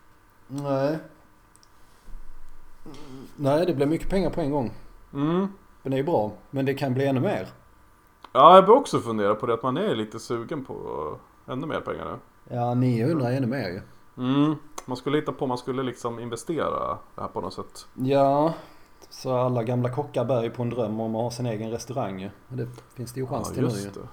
Nej. 0.48 1.00
Nej, 3.36 3.66
det 3.66 3.74
blir 3.74 3.86
mycket 3.86 4.10
pengar 4.10 4.30
på 4.30 4.42
en 4.42 4.52
gång. 4.52 4.74
Mm. 5.14 5.48
Men 5.82 5.92
det 5.92 5.96
är 5.96 6.00
ju 6.00 6.04
bra. 6.04 6.32
Men 6.50 6.66
det 6.66 6.74
kan 6.74 6.94
bli 6.94 7.06
ännu 7.06 7.20
mer. 7.20 7.48
Ja, 8.34 8.56
jag 8.56 8.66
börjar 8.66 8.80
också 8.80 9.00
fundera 9.00 9.36
på 9.36 9.46
det 9.46 9.54
att 9.54 9.64
man 9.64 9.78
är 9.78 9.96
lite 9.96 10.20
sugen 10.20 10.66
på 10.66 11.18
ännu 11.48 11.68
mer 11.68 11.80
pengar 11.82 12.06
nu. 12.06 12.18
Ja, 12.56 12.74
900 12.74 13.32
är 13.32 13.38
ännu 13.38 13.48
mer 13.48 13.70
ju. 13.70 13.82
Mm. 14.18 14.56
Man 14.86 14.98
skulle 14.98 15.18
hitta 15.18 15.32
på, 15.32 15.48
man 15.48 15.58
skulle 15.58 15.84
liksom 15.84 16.20
investera 16.20 16.98
det 17.16 17.22
här 17.22 17.28
på 17.28 17.42
något 17.42 17.54
sätt. 17.54 17.88
Ja, 17.94 18.54
så 19.10 19.38
alla 19.38 19.64
gamla 19.64 19.90
kockar 19.90 20.26
bär 20.26 20.44
ju 20.44 20.50
på 20.50 20.62
en 20.64 20.70
dröm 20.70 21.00
om 21.00 21.16
att 21.16 21.22
ha 21.22 21.32
sin 21.32 21.46
egen 21.46 21.72
restaurang 21.72 22.20
ju. 22.22 22.30
Och 22.50 22.58
Det 22.58 22.68
finns 22.96 23.14
det 23.14 23.20
ju 23.20 23.28
chans 23.28 23.52
till 23.52 23.64
nu 23.64 23.70
ju. 23.70 23.90
det. 23.90 24.08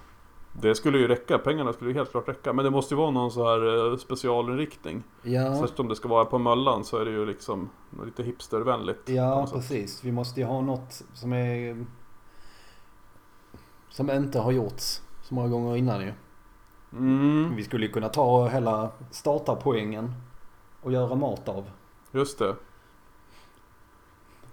Det 0.61 0.75
skulle 0.75 0.97
ju 0.97 1.07
räcka, 1.07 1.37
pengarna 1.37 1.73
skulle 1.73 1.89
ju 1.89 1.95
helt 1.97 2.11
klart 2.11 2.27
räcka. 2.29 2.53
Men 2.53 2.65
det 2.65 2.71
måste 2.71 2.93
ju 2.93 2.97
vara 2.97 3.11
någon 3.11 3.31
så 3.31 3.43
här 3.49 3.91
eh, 3.91 3.97
specialinriktning. 3.97 5.03
Ja, 5.23 5.53
Särskilt 5.55 5.79
om 5.79 5.87
det 5.87 5.95
ska 5.95 6.07
vara 6.07 6.25
på 6.25 6.37
Möllan 6.39 6.83
så 6.83 6.97
är 6.97 7.05
det 7.05 7.11
ju 7.11 7.25
liksom 7.25 7.69
lite 8.05 8.23
hipstervänligt. 8.23 9.09
ja 9.09 9.47
precis. 9.53 10.03
Vi 10.03 10.11
måste 10.11 10.39
ju 10.39 10.45
ha 10.45 10.61
något 10.61 11.01
som 11.13 11.33
är... 11.33 11.85
Som 13.89 14.09
inte 14.09 14.39
har 14.39 14.51
gjorts 14.51 15.01
så 15.21 15.33
många 15.33 15.47
gånger 15.47 15.75
innan 15.75 16.01
ju. 16.01 16.13
Mm, 16.93 17.55
Vi 17.55 17.63
skulle 17.63 17.85
ju 17.85 17.91
kunna 17.91 18.09
ta 18.09 18.47
hela 18.47 18.91
startarpoängen 19.11 20.13
och 20.81 20.91
göra 20.91 21.15
mat 21.15 21.49
av. 21.49 21.69
just 22.11 22.39
det. 22.39 22.55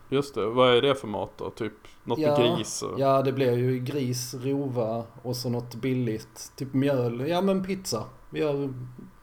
Just 0.09 0.35
det, 0.35 0.47
vad 0.47 0.77
är 0.77 0.83
det 0.83 0.95
för 0.95 1.07
mat 1.09 1.31
då? 1.37 1.51
Typ 1.51 1.73
något 2.05 2.19
Ja, 2.19 2.39
med 2.39 2.57
gris 2.57 2.83
och... 2.83 3.01
Ja, 3.01 3.23
det 3.23 3.33
blir 3.33 3.53
ju 3.59 3.79
gris, 3.79 4.35
rova 4.35 5.05
och 5.23 5.37
så 5.37 5.51
något 5.51 5.75
billigt. 5.75 6.53
Typ 6.57 6.75
mjöl. 6.75 7.29
Ja, 7.29 7.41
men 7.41 7.65
pizza. 7.65 8.05
Vi 8.31 8.41
gör 8.41 8.73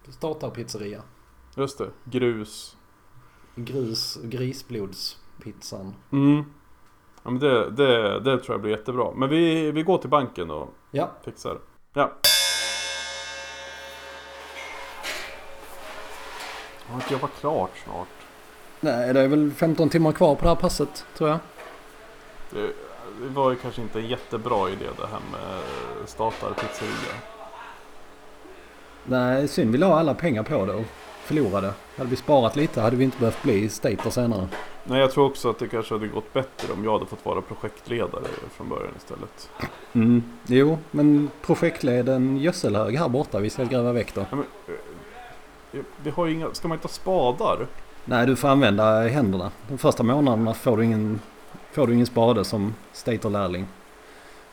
startarpizzeria. 0.09 1.01
Just 1.55 1.77
det, 1.77 1.89
grus. 2.05 2.77
Grus, 3.55 4.19
grisblodspizzan. 4.23 5.93
Mm. 6.11 6.43
Ja 7.23 7.29
men 7.31 7.39
det, 7.39 7.69
det, 7.69 8.19
det 8.19 8.37
tror 8.39 8.53
jag 8.53 8.61
blir 8.61 8.71
jättebra. 8.71 9.11
Men 9.15 9.29
vi, 9.29 9.71
vi 9.71 9.83
går 9.83 9.97
till 9.97 10.09
banken 10.09 10.51
och 10.51 10.69
Ja, 10.91 11.11
fixar. 11.25 11.59
Ja. 11.93 12.11
Har 16.93 17.01
inte 17.01 17.13
jobbat 17.13 17.31
klart 17.39 17.71
snart. 17.83 18.07
nej 18.79 19.13
det 19.13 19.19
är 19.19 19.27
väl 19.27 19.51
15 19.51 19.89
timmar 19.89 20.11
kvar 20.11 20.35
på 20.35 20.43
det 20.43 20.49
här 20.49 20.55
passet 20.55 21.05
tror 21.17 21.29
jag. 21.29 21.39
Det, 22.49 22.67
det 23.21 23.29
var 23.29 23.51
ju 23.51 23.57
kanske 23.57 23.81
inte 23.81 23.99
en 23.99 24.07
jättebra 24.07 24.69
idé 24.69 24.85
det 24.97 25.07
här 25.07 25.21
med 25.31 25.61
startarpizzeria. 26.09 27.13
Nej, 29.03 29.47
synd 29.47 29.71
vi 29.71 29.77
la 29.77 29.99
alla 29.99 30.13
pengar 30.13 30.43
på 30.43 30.65
det 30.65 30.73
och 30.73 30.85
förlorade. 31.23 31.73
Hade 31.97 32.09
vi 32.09 32.15
sparat 32.15 32.55
lite 32.55 32.81
hade 32.81 32.95
vi 32.95 33.03
inte 33.03 33.19
behövt 33.19 33.43
bli 33.43 33.69
stater 33.69 34.09
senare. 34.09 34.47
Nej 34.83 34.99
jag 34.99 35.11
tror 35.11 35.25
också 35.25 35.49
att 35.49 35.59
det 35.59 35.67
kanske 35.67 35.93
hade 35.93 36.07
gått 36.07 36.33
bättre 36.33 36.73
om 36.73 36.83
jag 36.83 36.91
hade 36.91 37.05
fått 37.05 37.25
vara 37.25 37.41
projektledare 37.41 38.23
från 38.51 38.69
början 38.69 38.93
istället. 38.97 39.49
Mm. 39.93 40.23
Jo, 40.45 40.77
men 40.91 41.31
projektled 41.41 42.09
en 42.09 42.37
gödselhög 42.37 42.97
här 42.97 43.09
borta 43.09 43.39
vi 43.39 43.49
ska 43.49 43.63
gräva 43.63 43.91
väck 43.91 44.13
då. 44.15 44.25
Ja, 44.29 44.35
men, 44.35 44.45
vi 46.03 46.09
har 46.09 46.27
inga, 46.27 46.53
ska 46.53 46.67
man 46.67 46.77
inte 46.77 46.87
ha 46.87 46.93
spadar? 46.93 47.67
Nej, 48.05 48.25
du 48.25 48.35
får 48.35 48.47
använda 48.47 49.07
händerna. 49.07 49.51
De 49.67 49.77
första 49.77 50.03
månaderna 50.03 50.53
får 50.53 50.77
du 50.77 50.83
ingen, 50.83 51.19
får 51.71 51.87
du 51.87 51.93
ingen 51.93 52.05
spade 52.05 52.45
som 52.45 52.73
staterlärling. 52.91 53.67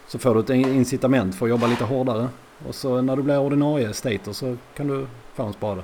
Så 0.07 0.19
får 0.19 0.35
du 0.35 0.41
ett 0.41 0.51
incitament 0.51 1.35
för 1.35 1.47
att 1.47 1.51
jobba 1.51 1.67
lite 1.67 1.85
hårdare. 1.85 2.29
Och 2.69 2.75
så 2.75 3.03
när 3.03 3.17
du 3.17 3.23
blir 3.23 3.39
ordinarie 3.39 3.93
stater 3.93 4.33
så 4.33 4.57
kan 4.75 4.89
du 4.89 5.07
få 5.35 5.43
en 5.43 5.53
spade. 5.53 5.83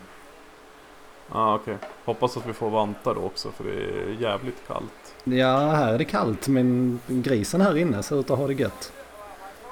Ja 1.33 1.39
ah, 1.39 1.55
okej. 1.55 1.77
Hoppas 2.05 2.37
att 2.37 2.47
vi 2.47 2.53
får 2.53 2.71
vantar 2.71 3.15
då 3.15 3.21
också 3.21 3.51
för 3.51 3.65
det 3.65 3.71
är 3.71 4.23
jävligt 4.23 4.67
kallt. 4.67 5.15
Ja, 5.25 5.59
här 5.59 5.95
är 5.95 5.99
det 5.99 6.05
kallt 6.05 6.49
men 6.49 7.01
grisen 7.07 7.61
här 7.61 7.77
inne 7.77 8.03
ser 8.03 8.21
ut 8.21 8.31
att 8.31 8.39
ha 8.39 8.47
det 8.47 8.55
gött. 8.55 8.93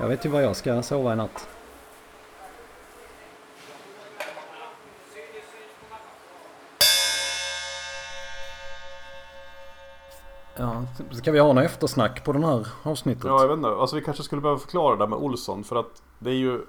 Jag 0.00 0.08
vet 0.08 0.24
ju 0.24 0.28
var 0.28 0.40
jag 0.40 0.56
ska 0.56 0.82
sova 0.82 1.12
i 1.12 1.16
natt. 1.16 1.48
Ja, 10.56 10.82
ska 11.12 11.32
vi 11.32 11.38
ha 11.38 11.52
något 11.52 11.64
eftersnack 11.64 12.24
på 12.24 12.32
den 12.32 12.44
här 12.44 12.66
avsnittet? 12.82 13.24
Ja 13.24 13.40
jag 13.40 13.48
vet 13.48 13.56
inte. 13.56 13.68
Alltså 13.68 13.96
vi 13.96 14.02
kanske 14.02 14.22
skulle 14.22 14.42
behöva 14.42 14.60
förklara 14.60 14.96
det 14.96 15.02
där 15.02 15.06
med 15.06 15.18
Olsson 15.18 15.64
för 15.64 15.76
att 15.76 16.02
det 16.18 16.30
är 16.30 16.34
ju 16.34 16.66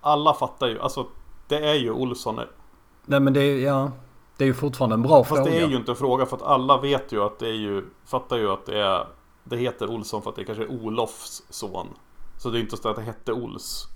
Alla 0.00 0.34
fattar 0.34 0.66
ju, 0.66 0.80
alltså 0.80 1.06
det 1.48 1.68
är 1.70 1.74
ju 1.74 1.90
Olsson 1.90 2.40
Nej 3.04 3.20
men 3.20 3.32
det 3.32 3.40
är, 3.40 3.58
ja, 3.58 3.90
det 4.36 4.44
är 4.44 4.46
ju 4.46 4.54
fortfarande 4.54 4.94
en 4.94 5.02
bra 5.02 5.24
Fast 5.24 5.28
fråga. 5.28 5.50
det 5.50 5.56
är 5.56 5.68
ju 5.68 5.76
inte 5.76 5.92
en 5.92 5.96
fråga 5.96 6.26
för 6.26 6.36
att 6.36 6.42
alla 6.42 6.80
vet 6.80 7.12
ju 7.12 7.22
att 7.22 7.38
det 7.38 7.48
är 7.48 7.54
ju 7.54 7.84
Fattar 8.04 8.36
ju 8.36 8.50
att 8.50 8.66
det 8.66 8.78
är 8.78 9.06
Det 9.44 9.56
heter 9.56 9.90
Olsson 9.90 10.22
för 10.22 10.30
att 10.30 10.36
det 10.36 10.44
kanske 10.44 10.64
är 10.64 10.70
Olofs 10.70 11.42
son 11.50 11.88
Så 12.38 12.50
det 12.50 12.58
är 12.58 12.60
inte 12.60 12.76
så 12.76 12.88
att 12.88 12.96
det 12.96 13.02
hette 13.02 13.32
Ols 13.32 13.88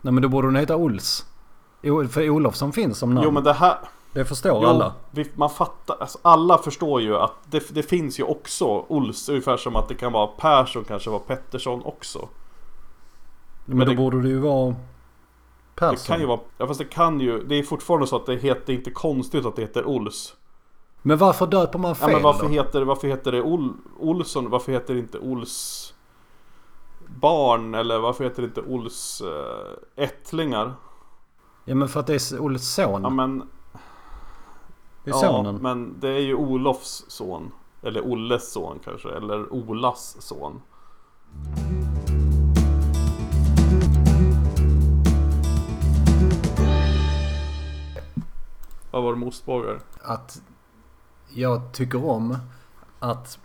Nej 0.00 0.12
men 0.12 0.22
då 0.22 0.28
borde 0.28 0.48
den 0.48 0.56
heta 0.56 0.76
Ols. 0.76 1.26
För 2.10 2.30
Olofsson 2.30 2.72
finns 2.72 2.98
som 2.98 3.14
namn. 3.14 3.24
Jo 3.24 3.30
men 3.30 3.44
det 3.44 3.52
här 3.52 3.78
Det 4.16 4.24
förstår 4.24 4.62
Jo, 4.62 4.68
alla. 4.68 4.94
vi, 5.10 5.30
man 5.34 5.50
fattar, 5.50 5.96
alltså 6.00 6.18
alla 6.22 6.58
förstår 6.58 7.00
ju 7.00 7.16
att 7.16 7.32
det, 7.50 7.74
det 7.74 7.82
finns 7.82 8.18
ju 8.20 8.24
också 8.24 8.64
Ols 8.88 9.28
Ungefär 9.28 9.56
som 9.56 9.76
att 9.76 9.88
det 9.88 9.94
kan 9.94 10.12
vara 10.12 10.26
Persson 10.26 10.84
kanske 10.84 11.10
var 11.10 11.18
Pettersson 11.18 11.82
också 11.84 12.28
Men, 13.64 13.76
Men 13.78 13.86
då 13.86 13.90
det- 13.92 13.96
borde 13.96 14.22
det 14.22 14.28
ju 14.28 14.38
vara 14.38 14.74
Persson. 15.74 15.94
Det 15.96 16.06
kan 16.06 16.20
ju 16.20 16.26
vara, 16.26 16.40
ja 16.58 16.66
fast 16.66 16.78
det 16.78 16.84
kan 16.84 17.20
ju, 17.20 17.44
det 17.44 17.54
är 17.54 17.62
fortfarande 17.62 18.06
så 18.06 18.16
att 18.16 18.26
det 18.26 18.36
heter 18.36 18.72
inte 18.72 18.90
konstigt 18.90 19.46
att 19.46 19.56
det 19.56 19.62
heter 19.62 19.84
Ols 19.84 20.36
Men 21.02 21.18
varför 21.18 21.46
döper 21.46 21.78
man 21.78 21.94
fel 21.96 22.08
Ja 22.10 22.16
men 22.16 22.22
varför 22.22 22.42
då? 22.42 22.48
heter, 22.48 22.82
varför 22.82 23.08
heter 23.08 23.32
det 23.32 23.42
Ol, 23.42 23.72
Olsson, 23.98 24.50
varför 24.50 24.72
heter 24.72 24.94
det 24.94 25.00
inte 25.00 25.18
Ols 25.18 25.94
barn 27.06 27.74
eller 27.74 27.98
varför 27.98 28.24
heter 28.24 28.42
det 28.42 28.48
inte 28.48 28.60
Ols 28.60 29.22
äh, 29.96 30.04
ättlingar? 30.04 30.72
Ja 31.64 31.74
men 31.74 31.88
för 31.88 32.00
att 32.00 32.06
det 32.06 32.14
är 32.32 32.40
Ols 32.40 32.68
son. 32.74 33.02
Ja 33.02 33.10
men, 33.10 33.48
det 35.06 35.10
är 35.10 35.14
ja, 35.14 35.20
sonen. 35.20 35.54
men 35.62 36.00
det 36.00 36.08
är 36.08 36.20
ju 36.20 36.34
Olofs 36.34 37.04
son 37.08 37.52
Eller 37.82 38.00
Olles 38.00 38.52
son 38.52 38.78
kanske, 38.84 39.08
eller 39.08 39.52
Olas 39.52 40.16
son 40.20 40.60
Vad 48.90 49.02
var 49.02 49.12
det 49.12 49.18
med 49.18 49.28
ostbågar? 49.28 49.80
Att 50.02 50.42
jag 51.28 51.72
tycker 51.72 52.04
om 52.04 52.36
att, 52.98 53.38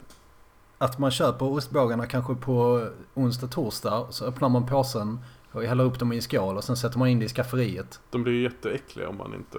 att 0.77 0.99
man 0.99 1.11
köper 1.11 1.45
ostbågarna 1.45 2.05
kanske 2.05 2.35
på 2.35 2.87
onsdag, 3.13 3.47
torsdag. 3.47 4.07
Så 4.09 4.25
öppnar 4.25 4.49
man 4.49 4.65
påsen 4.65 5.19
och 5.51 5.63
häller 5.63 5.83
upp 5.83 5.99
dem 5.99 6.13
i 6.13 6.15
en 6.15 6.21
skål 6.21 6.57
och 6.57 6.63
sen 6.63 6.77
sätter 6.77 6.99
man 6.99 7.07
in 7.07 7.19
det 7.19 7.25
i 7.25 7.29
skafferiet. 7.29 7.99
De 8.09 8.23
blir 8.23 8.33
ju 8.33 8.43
jätteäckliga 8.43 9.09
om 9.09 9.17
man 9.17 9.33
inte 9.33 9.57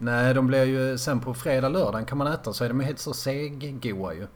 Nej, 0.00 0.34
de 0.34 0.46
blir 0.46 0.64
ju 0.64 0.98
sen 0.98 1.20
på 1.20 1.34
fredag, 1.34 1.68
lördag 1.68 2.08
kan 2.08 2.18
man 2.18 2.26
äta 2.26 2.52
så 2.52 2.64
är 2.64 2.68
de 2.68 2.80
ju 2.80 2.86
helt 2.86 2.98
så 2.98 3.12
seggoa 3.12 4.14
ju. 4.14 4.26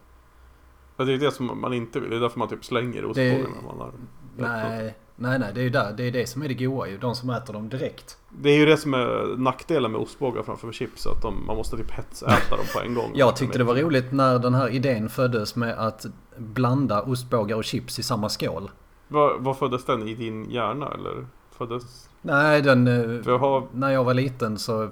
Ja, 0.97 1.05
det 1.05 1.13
är 1.13 1.17
det 1.17 1.31
som 1.31 1.61
man 1.61 1.73
inte 1.73 1.99
vill. 1.99 2.09
Det 2.09 2.15
är 2.15 2.19
därför 2.19 2.39
man 2.39 2.47
typ 2.47 2.65
slänger 2.65 3.05
ostbågarna 3.05 3.61
man 3.67 3.79
har 3.79 3.91
Nej, 4.37 4.95
nej, 5.15 5.39
nej, 5.39 5.51
det 5.53 5.61
är 5.61 5.63
ju 5.63 5.69
där, 5.69 5.93
det 5.97 6.03
är 6.03 6.11
det 6.11 6.27
som 6.27 6.41
är 6.41 6.47
det 6.47 6.53
goa 6.53 6.87
ju. 6.87 6.97
De 6.97 7.15
som 7.15 7.29
äter 7.29 7.53
dem 7.53 7.69
direkt. 7.69 8.17
Det 8.29 8.49
är 8.49 8.57
ju 8.57 8.65
det 8.65 8.77
som 8.77 8.93
är 8.93 9.37
nackdelen 9.37 9.91
med 9.91 10.01
ostbågar 10.01 10.43
framför 10.43 10.71
chips. 10.71 11.07
Att 11.07 11.21
de, 11.21 11.45
man 11.45 11.55
måste 11.55 11.77
typ 11.77 11.91
hetsäta 11.91 12.55
dem 12.57 12.65
på 12.73 12.79
en 12.79 12.95
gång. 12.95 13.11
Jag 13.15 13.35
tyckte 13.35 13.57
det 13.57 13.63
var 13.63 13.75
roligt 13.75 14.11
när 14.11 14.39
den 14.39 14.53
här 14.53 14.69
idén 14.69 15.09
föddes 15.09 15.55
med 15.55 15.73
att 15.79 16.05
blanda 16.37 17.01
ostbågar 17.01 17.55
och 17.55 17.63
chips 17.63 17.99
i 17.99 18.03
samma 18.03 18.29
skål. 18.29 18.71
Vad, 19.07 19.43
vad 19.43 19.57
föddes 19.57 19.85
den 19.85 20.07
i 20.07 20.15
din 20.15 20.49
hjärna 20.49 20.91
eller? 20.93 21.27
Föddes... 21.57 22.09
Nej, 22.21 22.61
den... 22.61 22.87
eh, 22.87 23.39
har, 23.39 23.67
När 23.71 23.89
jag 23.89 24.03
var 24.03 24.13
liten 24.13 24.57
så 24.57 24.89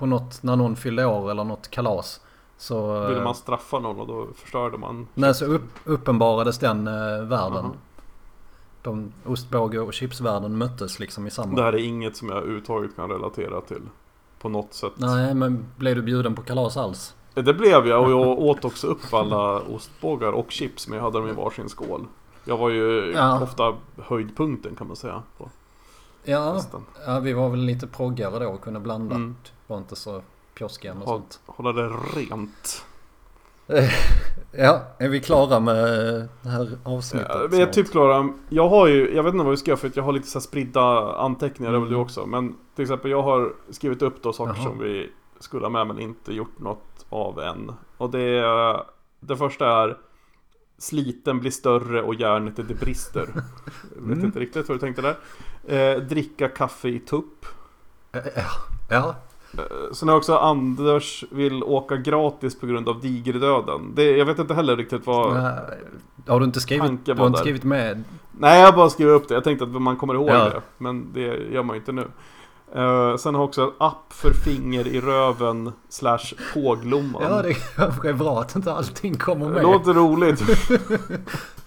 på 0.00 0.06
något, 0.06 0.42
när 0.42 0.56
någon 0.56 0.76
fyllde 0.76 1.04
år 1.06 1.30
eller 1.30 1.44
något 1.44 1.70
kalas. 1.70 2.20
Så, 2.56 3.06
ville 3.06 3.18
eh, 3.18 3.24
man 3.24 3.34
straffa 3.34 3.78
någon 3.78 4.00
och 4.00 4.06
då 4.06 4.26
förstörde 4.36 4.78
man. 4.78 5.06
nej, 5.14 5.34
så 5.34 5.44
upp, 5.44 5.62
uppenbarades 5.84 6.58
den 6.58 6.86
eh, 6.86 7.24
världen. 7.24 7.64
Jaha. 7.64 7.72
De 8.82 9.12
ostbåge 9.24 9.78
och 9.78 9.92
chipsvärlden 9.92 10.58
möttes 10.58 10.98
liksom 10.98 11.26
i 11.26 11.30
samma. 11.30 11.56
Det 11.56 11.62
här 11.62 11.72
är 11.72 11.78
inget 11.84 12.16
som 12.16 12.28
jag 12.28 12.38
överhuvudtaget 12.38 12.96
kan 12.96 13.10
relatera 13.10 13.60
till. 13.60 13.82
på 14.40 14.48
något 14.48 14.74
sätt. 14.74 14.92
Nej, 14.96 15.34
men 15.34 15.66
blev 15.76 15.96
du 15.96 16.02
bjuden 16.02 16.34
på 16.34 16.42
kalas 16.42 16.76
alls? 16.76 17.14
Det 17.34 17.54
blev 17.54 17.86
jag 17.86 18.04
och 18.04 18.10
jag 18.10 18.38
åt 18.38 18.64
också 18.64 18.86
upp 18.86 19.14
alla 19.14 19.60
ostbågar 19.60 20.32
och 20.32 20.50
chips 20.50 20.88
men 20.88 20.96
jag 20.96 21.04
hade 21.04 21.18
dem 21.18 21.28
i 21.28 21.32
varsin 21.32 21.68
skål. 21.68 22.06
Jag 22.44 22.56
var 22.56 22.70
ju 22.70 23.12
Ja. 23.16 23.42
ofta 23.42 23.74
höjdpunkten 23.98 24.74
kan 24.76 24.86
man 24.86 24.96
säga. 24.96 25.22
På 25.38 25.48
Ja, 26.24 26.62
ja 27.06 27.20
vi 27.20 27.32
var 27.32 27.48
väl 27.48 27.60
lite 27.60 27.86
proggare 27.86 28.44
då 28.44 28.50
och 28.50 28.60
kunde 28.60 28.80
blanda. 28.80 29.14
Mm. 29.14 29.36
Var 29.66 29.78
inte 29.78 29.96
så 29.96 30.22
pjoskiga 30.54 30.94
med 30.94 31.02
Håll, 31.02 31.18
sånt. 31.20 31.40
hålla 31.46 31.72
det 31.72 31.88
rent. 31.88 32.84
Ja, 34.52 34.82
är 34.98 35.08
vi 35.08 35.20
klara 35.20 35.60
med 35.60 35.76
det 36.42 36.48
här 36.48 36.78
avsnittet? 36.84 37.28
Ja, 37.34 37.46
vi 37.50 37.60
är 37.60 37.66
typ 37.66 37.90
klara. 37.90 38.28
Jag 38.48 38.68
har 38.68 38.86
ju, 38.86 39.14
jag 39.14 39.22
vet 39.22 39.32
inte 39.34 39.44
vad 39.44 39.50
vi 39.50 39.56
ska 39.56 39.70
göra 39.70 39.78
för 39.80 39.90
jag 39.94 40.02
har 40.02 40.12
lite 40.12 40.26
så 40.28 40.38
här 40.38 40.42
spridda 40.42 40.80
anteckningar, 41.16 41.72
det 41.72 41.78
har 41.78 41.82
väl 41.82 41.90
du 41.90 41.94
Mm. 41.96 42.04
också. 42.06 42.26
Men 42.26 42.56
till 42.74 42.82
exempel 42.82 43.10
jag 43.10 43.22
har 43.22 43.52
skrivit 43.70 44.02
upp 44.02 44.22
då 44.22 44.32
saker 44.32 44.54
Jaha. 44.56 44.64
som 44.64 44.78
vi 44.78 45.10
skulle 45.40 45.64
ha 45.64 45.70
med 45.70 45.86
men 45.86 45.98
inte 45.98 46.32
gjort 46.32 46.58
något 46.58 47.06
av 47.08 47.40
än. 47.40 47.72
Och 47.96 48.10
det 48.10 48.20
är, 48.38 48.82
det 49.20 49.36
första 49.36 49.82
är 49.82 49.98
Sliten 50.78 51.40
blir 51.40 51.50
större 51.50 52.02
och 52.02 52.14
järnet 52.14 52.56
det 52.56 52.74
brister. 52.80 53.20
Jag 53.96 54.02
vet 54.02 54.12
Mm. 54.12 54.24
inte 54.24 54.38
riktigt 54.40 54.68
vad 54.68 54.76
du 54.76 54.80
tänkte 54.80 55.02
där. 55.02 55.16
Eh, 55.68 55.96
dricka 55.96 56.48
kaffe 56.48 56.88
i 56.88 56.98
tupp. 56.98 57.46
Ja, 58.12 58.20
ja. 58.88 59.14
Eh, 59.58 59.92
Sen 59.92 60.08
har 60.08 60.16
också 60.16 60.36
Anders 60.36 61.24
vill 61.30 61.62
åka 61.64 61.96
gratis 61.96 62.60
på 62.60 62.66
grund 62.66 62.88
av 62.88 63.00
digerdöden. 63.00 63.92
Det, 63.94 64.16
jag 64.16 64.26
vet 64.26 64.38
inte 64.38 64.54
heller 64.54 64.76
riktigt 64.76 65.06
vad... 65.06 65.34
Nej, 65.34 65.54
Har 66.26 66.40
du 66.40 66.46
inte 66.46 66.60
skrivit, 66.60 67.04
du 67.04 67.14
har 67.14 67.26
inte 67.26 67.38
skrivit 67.38 67.64
med? 67.64 68.04
Nej, 68.38 68.60
jag 68.60 68.74
bara 68.74 68.90
skrev 68.90 69.08
upp 69.08 69.28
det. 69.28 69.34
Jag 69.34 69.44
tänkte 69.44 69.64
att 69.64 69.82
man 69.82 69.96
kommer 69.96 70.14
ihåg 70.14 70.28
Ja. 70.28 70.44
det. 70.44 70.60
Men 70.78 71.12
det 71.12 71.20
gör 71.52 71.62
man 71.62 71.76
ju 71.76 71.80
inte 71.80 71.92
nu. 71.92 72.06
Eh, 72.74 73.16
sen 73.16 73.34
har 73.34 73.42
också 73.44 73.62
en 73.62 73.70
app 73.78 74.12
för 74.12 74.30
finger 74.32 74.86
i 74.88 75.00
röven 75.00 75.72
slash 75.88 76.34
påglomman. 76.54 77.22
Ja, 77.22 77.42
det 77.42 78.08
är 78.08 78.12
bra 78.18 78.40
att 78.40 78.56
inte 78.56 78.72
allting 78.72 79.14
kommer 79.18 79.46
det 79.46 79.52
med. 79.52 79.62
låter 79.62 79.92
roligt. 79.94 80.40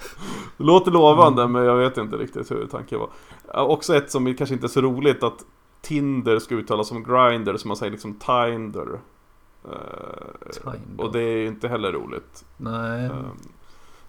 det 0.63 0.67
låter 0.67 0.91
lovande, 0.91 1.47
men 1.47 1.63
jag 1.65 1.75
vet 1.75 1.97
inte 1.97 2.15
riktigt 2.17 2.51
hur 2.51 2.67
tanken 2.71 2.99
var. 2.99 3.09
Eh, 3.53 3.61
också 3.61 3.95
ett 3.95 4.11
som 4.11 4.33
kanske 4.35 4.53
inte 4.55 4.65
är 4.65 4.69
så 4.69 4.81
roligt 4.81 5.23
att 5.23 5.45
Tinder 5.81 6.39
ska 6.39 6.55
uttalas 6.55 6.87
som 6.87 7.03
grinder, 7.03 7.57
som 7.57 7.67
man 7.67 7.77
säger 7.77 7.91
liksom 7.91 8.13
Tinder. 8.13 8.99
Eh, 9.65 10.71
Tinder. 10.71 11.03
och 11.05 11.11
det 11.11 11.19
är 11.19 11.37
ju 11.37 11.47
inte 11.47 11.67
heller 11.67 11.91
roligt. 11.91 12.45
Nej. 12.57 13.05
Eh, 13.05 13.11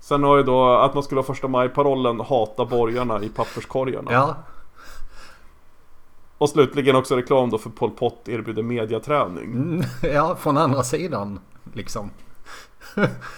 Sen 0.00 0.22
har 0.22 0.36
ju 0.36 0.42
då 0.42 0.64
att 0.74 0.94
man 0.94 1.02
skulle 1.02 1.18
ha 1.18 1.26
första 1.26 1.48
maj-parollen 1.48 2.20
Hata 2.20 2.64
borgarna 2.64 3.22
i 3.22 3.28
papperskorgarna. 3.28 4.12
Ja, 4.12 4.36
Och 6.38 6.48
slutligen 6.48 6.96
också 6.96 7.16
reklam 7.16 7.50
då 7.50 7.58
för 7.58 7.70
Pol 7.70 7.90
Pot 7.90 8.28
erbjuder 8.28 8.62
mediaträning. 8.62 9.44
mm, 9.52 9.82
ja, 10.02 10.36
från 10.36 10.56
andra 10.58 10.82
sidan 10.82 11.40
liksom. 11.72 12.10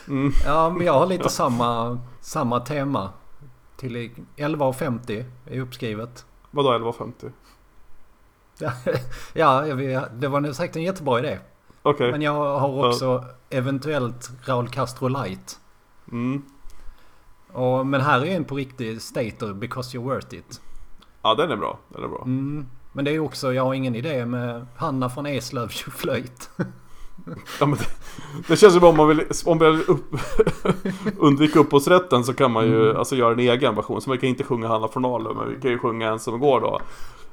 Mm. 0.09 0.33
Ja, 0.47 0.71
men 0.71 0.87
jag 0.87 0.93
har 0.93 1.07
lite 1.07 1.29
samma, 1.29 1.99
samma 2.27 2.61
tema. 2.61 3.11
Till 3.77 3.97
11.50 4.37 5.25
är 5.47 5.61
uppskrivet. 5.61 6.27
Vadå 6.51 6.73
11.50? 6.73 7.33
Ja, 9.33 9.61
det 10.13 10.29
var 10.29 10.53
säkert 10.53 10.77
en 10.77 10.83
jättebra 10.83 11.19
idé. 11.19 11.39
Okej. 11.83 12.11
Men 12.11 12.23
jag 12.23 12.59
har 12.59 12.89
också 12.89 13.25
eventuellt 13.51 14.31
Raul 14.45 14.69
Castro 14.69 15.09
Light. 15.09 15.61
Mm. 16.13 16.43
Och, 17.53 17.87
men 17.87 18.01
här 18.01 18.25
är 18.25 18.37
en 18.37 18.45
på 18.45 18.57
riktigt 18.57 19.03
stater 19.03 19.53
because 19.53 19.99
you're 19.99 20.05
worth 20.05 20.35
it. 20.35 20.61
Ja 21.23 21.35
den 21.35 21.51
är 21.51 21.57
bra. 21.57 21.79
Den 21.89 22.05
är 22.05 22.09
bra. 22.09 22.23
Mm. 22.23 22.67
Men 22.93 23.05
det 23.05 23.11
är 23.11 23.19
också, 23.19 23.55
jag 23.55 23.65
har 23.65 23.75
ingen 23.75 23.95
idé 23.95 24.27
med 24.27 24.67
Hanna 24.77 25.11
från 25.11 25.27
Eslöv 25.27 25.69
tjoflöjt. 25.71 26.51
Ja, 27.61 27.67
men 27.67 27.79
det, 27.79 27.87
det 28.49 28.57
känns 28.57 28.77
ju 28.77 28.81
bara 28.81 28.91
om 28.91 28.97
man 28.97 29.09
vill, 29.09 29.21
om 29.45 29.59
man 29.59 29.77
vill 29.77 29.85
upp, 29.89 30.15
undvika 31.19 31.59
upphovsrätten 31.59 32.25
så 32.25 32.35
kan 32.35 32.51
man 32.51 32.65
ju 32.67 32.85
Mm. 32.85 32.97
alltså 32.97 33.17
göra 33.17 33.33
en 33.33 33.39
egen 33.41 33.75
version. 33.75 34.01
Så 34.03 34.11
man 34.11 34.19
kan 34.19 34.29
inte 34.29 34.45
sjunga 34.45 34.69
Hanna 34.69 34.89
från 34.89 35.05
Arlöv 35.05 35.37
men 35.37 35.49
vi 35.55 35.61
kan 35.61 35.71
ju 35.71 35.79
sjunga 35.79 36.09
en 36.11 36.19
som 36.19 36.41
går 36.41 36.61
då. 36.61 36.81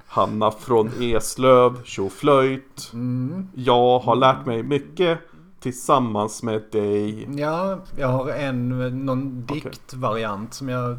Hanna 0.08 0.52
från 0.52 0.90
Eslöv, 1.02 1.84
tjoflöjt. 1.84 2.90
Mm. 2.94 3.48
Jag 3.56 4.00
har 4.00 4.16
lärt 4.16 4.46
mig 4.46 4.64
mycket 4.64 5.20
tillsammans 5.60 6.44
med 6.44 6.62
dig. 6.72 7.28
Ja, 7.40 7.80
jag 7.98 8.08
har 8.08 8.30
en, 8.30 8.70
någon 9.06 9.46
diktvariant 9.46 10.54
som 10.54 10.70
jag... 10.70 10.98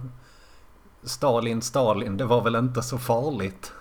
Stalin, 1.05 1.63
Stalin, 1.63 2.17
det 2.17 2.25
var 2.25 2.43
väl 2.43 2.55
inte 2.57 2.83
så 2.83 2.99
farligt. 2.99 3.73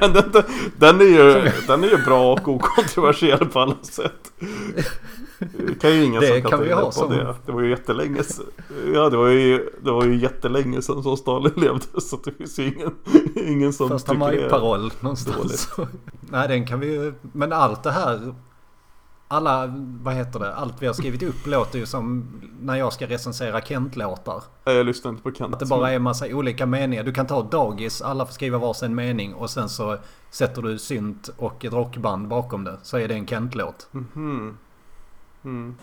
Den, 0.00 0.42
den, 0.78 1.00
är 1.00 1.04
ju, 1.04 1.50
den 1.66 1.84
är 1.84 1.88
ju 1.88 2.04
bra 2.04 2.32
och 2.32 2.48
okontroversiell 2.48 3.46
på 3.46 3.60
alla 3.60 3.74
sätt. 3.82 4.32
Det 5.38 5.80
kan 5.80 5.90
ju 5.94 6.04
ingen 6.04 6.20
Det 6.20 6.40
kan 6.40 6.62
vi 6.62 6.72
ha 6.72 6.84
på 6.84 6.92
som- 6.92 7.10
det. 7.10 7.34
Det 7.46 7.52
var 7.52 7.60
ju 7.60 7.70
jättelänge 7.70 8.22
sedan. 8.22 8.44
Ja, 8.94 9.10
det 9.10 9.16
var 9.16 9.28
ju, 9.28 9.70
det 9.84 9.90
var 9.90 10.04
ju 10.04 10.16
jättelänge 10.16 10.82
sedan 10.82 11.02
som 11.02 11.16
Stalin 11.16 11.52
levde. 11.56 12.00
Så 12.00 12.16
det 12.24 12.32
finns 12.32 12.58
ju 12.58 12.66
ingen, 12.74 12.94
ingen 13.34 13.72
som 13.72 13.88
Första 13.88 14.12
tycker 14.12 14.18
maj-paroll 14.18 14.92
någonstans. 15.00 15.70
Nej, 16.20 16.48
den 16.48 16.66
kan 16.66 16.80
vi 16.80 16.86
ju... 16.92 17.14
Men 17.32 17.52
allt 17.52 17.82
det 17.82 17.90
här... 17.90 18.34
Alla, 19.28 19.66
vad 20.02 20.14
heter 20.14 20.38
det? 20.40 20.54
Allt 20.54 20.82
vi 20.82 20.86
har 20.86 20.94
skrivit 20.94 21.22
upp 21.22 21.46
låter 21.46 21.78
ju 21.78 21.86
som 21.86 22.26
när 22.60 22.76
jag 22.76 22.92
ska 22.92 23.06
recensera 23.06 23.60
Kent-låtar. 23.60 24.42
Jag 24.64 24.86
lyssnar 24.86 25.10
inte 25.10 25.22
på 25.22 25.32
Kent. 25.32 25.54
Att 25.54 25.60
det 25.60 25.66
bara 25.66 25.90
är 25.90 25.96
en 25.96 26.02
massa 26.02 26.26
olika 26.26 26.66
meningar. 26.66 27.04
Du 27.04 27.12
kan 27.12 27.26
ta 27.26 27.42
dagis, 27.42 28.02
alla 28.02 28.26
får 28.26 28.32
skriva 28.32 28.58
varsin 28.58 28.94
mening 28.94 29.34
och 29.34 29.50
sen 29.50 29.68
så 29.68 29.98
sätter 30.30 30.62
du 30.62 30.78
synt 30.78 31.30
och 31.36 31.64
ett 31.64 31.72
rockband 31.72 32.28
bakom 32.28 32.64
det. 32.64 32.76
Så 32.82 32.98
är 32.98 33.08
det 33.08 33.14
en 33.14 33.26
Kent-låt. 33.26 33.88
Mhm. 33.90 34.58
Mm. 35.44 35.74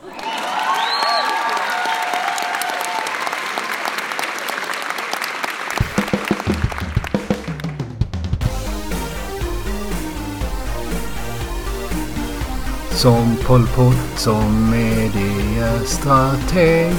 Som 13.06 13.38
Pol 13.46 13.68
Pot, 13.68 13.96
som 14.16 14.72
mediestrateg. 14.72 16.96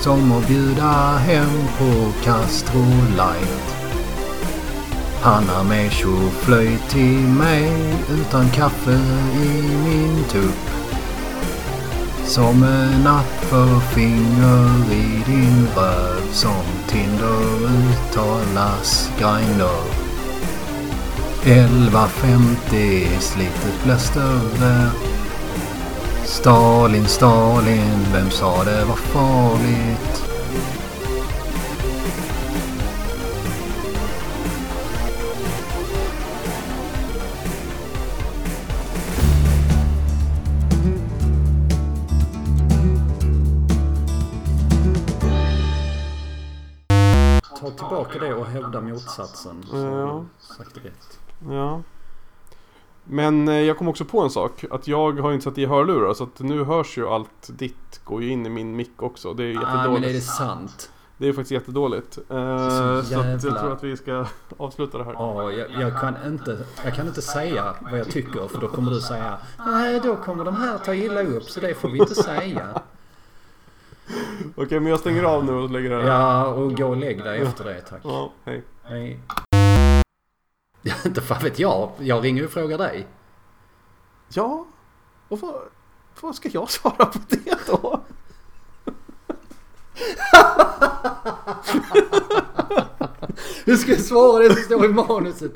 Som 0.00 0.32
att 0.32 0.48
bjuda 0.48 1.16
hem 1.16 1.68
på 1.78 2.12
Castro 2.24 2.84
Light. 3.16 3.76
Han 5.20 5.48
har 5.48 5.64
med 5.64 5.92
tjoflöjt 5.92 6.88
till 6.88 7.20
mig 7.20 7.94
utan 8.20 8.50
kaffe 8.50 9.00
i 9.42 9.62
min 9.84 10.24
tupp. 10.24 10.70
Som 12.24 12.62
en 12.62 13.06
app 13.06 13.34
för 13.40 13.80
finger 13.80 14.92
i 14.92 15.22
din 15.26 15.68
röv. 15.76 16.22
Som 16.32 16.64
Tinder 16.88 17.64
uttalas 17.64 19.10
Grindr. 19.18 19.84
11.50 21.42 23.20
slitet 23.20 23.84
blir 23.84 23.96
större. 23.96 24.90
Stalin, 26.26 27.06
Stalin, 27.06 28.06
vem 28.12 28.30
sa 28.30 28.64
det 28.64 28.84
var 28.84 28.96
farligt? 28.96 30.22
Ta 47.60 47.70
tillbaka 47.70 48.18
det 48.18 48.34
och 48.34 48.46
hävda 48.46 48.80
motsatsen. 48.80 49.64
Ja. 49.72 50.24
Sagt 50.40 50.76
rätt. 50.76 51.18
Ja. 51.50 51.82
Men 53.08 53.48
eh, 53.48 53.54
jag 53.54 53.78
kom 53.78 53.88
också 53.88 54.04
på 54.04 54.20
en 54.20 54.30
sak. 54.30 54.64
Att 54.70 54.88
jag 54.88 55.12
har 55.20 55.32
inte 55.32 55.44
satt 55.44 55.58
i 55.58 55.66
hörlurar 55.66 56.14
så 56.14 56.24
att 56.24 56.40
nu 56.40 56.64
hörs 56.64 56.98
ju 56.98 57.08
allt 57.08 57.48
ditt 57.48 58.00
går 58.04 58.22
ju 58.22 58.28
in 58.30 58.46
i 58.46 58.48
min 58.48 58.76
mick 58.76 59.02
också. 59.02 59.34
Det 59.34 59.42
är 59.44 59.46
ju 59.48 59.58
Ah, 59.58 59.60
jättedåligt. 59.60 60.00
men 60.00 60.10
är 60.10 60.14
det 60.14 60.20
sant? 60.20 60.90
Det 61.18 61.28
är 61.28 61.32
faktiskt 61.32 61.50
jättedåligt. 61.50 62.18
Eh, 62.30 63.02
Så 63.02 63.14
jag 63.14 63.40
tror 63.40 63.72
att 63.72 63.84
vi 63.84 63.96
ska 63.96 64.24
avsluta 64.56 64.98
det 64.98 65.04
här. 65.04 65.12
Ja, 65.12 65.52
jag, 65.52 65.70
jag, 65.80 66.00
kan 66.00 66.14
inte, 66.26 66.58
jag 66.84 66.94
kan 66.94 67.06
inte 67.06 67.22
säga 67.22 67.74
vad 67.90 67.98
jag 68.00 68.10
tycker 68.10 68.48
för 68.48 68.60
då 68.60 68.68
kommer 68.68 68.90
du 68.90 69.00
säga 69.00 69.38
Nej, 69.66 70.00
då 70.04 70.16
kommer 70.16 70.44
de 70.44 70.56
här 70.56 70.78
ta 70.78 70.94
illa 70.94 71.22
upp 71.22 71.42
så 71.50 71.60
det 71.60 71.74
får 71.74 71.88
vi 71.88 71.98
inte 71.98 72.14
säga. 72.14 72.80
Okej, 74.56 74.80
men 74.80 74.90
jag 74.90 75.00
stänger 75.00 75.22
av 75.22 75.44
nu 75.44 75.52
och 75.52 75.70
lägger 75.70 75.90
det 75.90 75.96
här. 76.02 76.08
Ja, 76.08 76.46
och 76.46 76.76
gå 76.76 76.86
och 76.86 76.96
lägg 76.96 77.24
dig 77.24 77.40
efter 77.40 77.64
det 77.64 77.80
tack. 77.80 78.00
Ja, 78.04 78.30
hej. 78.44 78.62
Nej. 78.90 79.20
Inte 81.06 81.20
fan 81.20 81.42
vet 81.42 81.58
jag. 81.58 81.90
Jag 81.98 82.24
ringer 82.24 82.44
och 82.44 82.50
frågar 82.50 82.78
dig. 82.78 83.06
Ja, 84.28 84.66
och 85.28 85.40
vad, 85.40 85.54
vad 86.20 86.34
ska 86.34 86.48
jag 86.48 86.70
svara 86.70 87.06
på 87.06 87.18
det 87.28 87.58
då? 87.66 88.00
Du 93.64 93.76
ska 93.76 93.96
svara 93.96 94.42
det 94.42 94.54
som 94.54 94.62
står 94.62 94.84
i 94.84 94.88
manuset. 94.88 95.52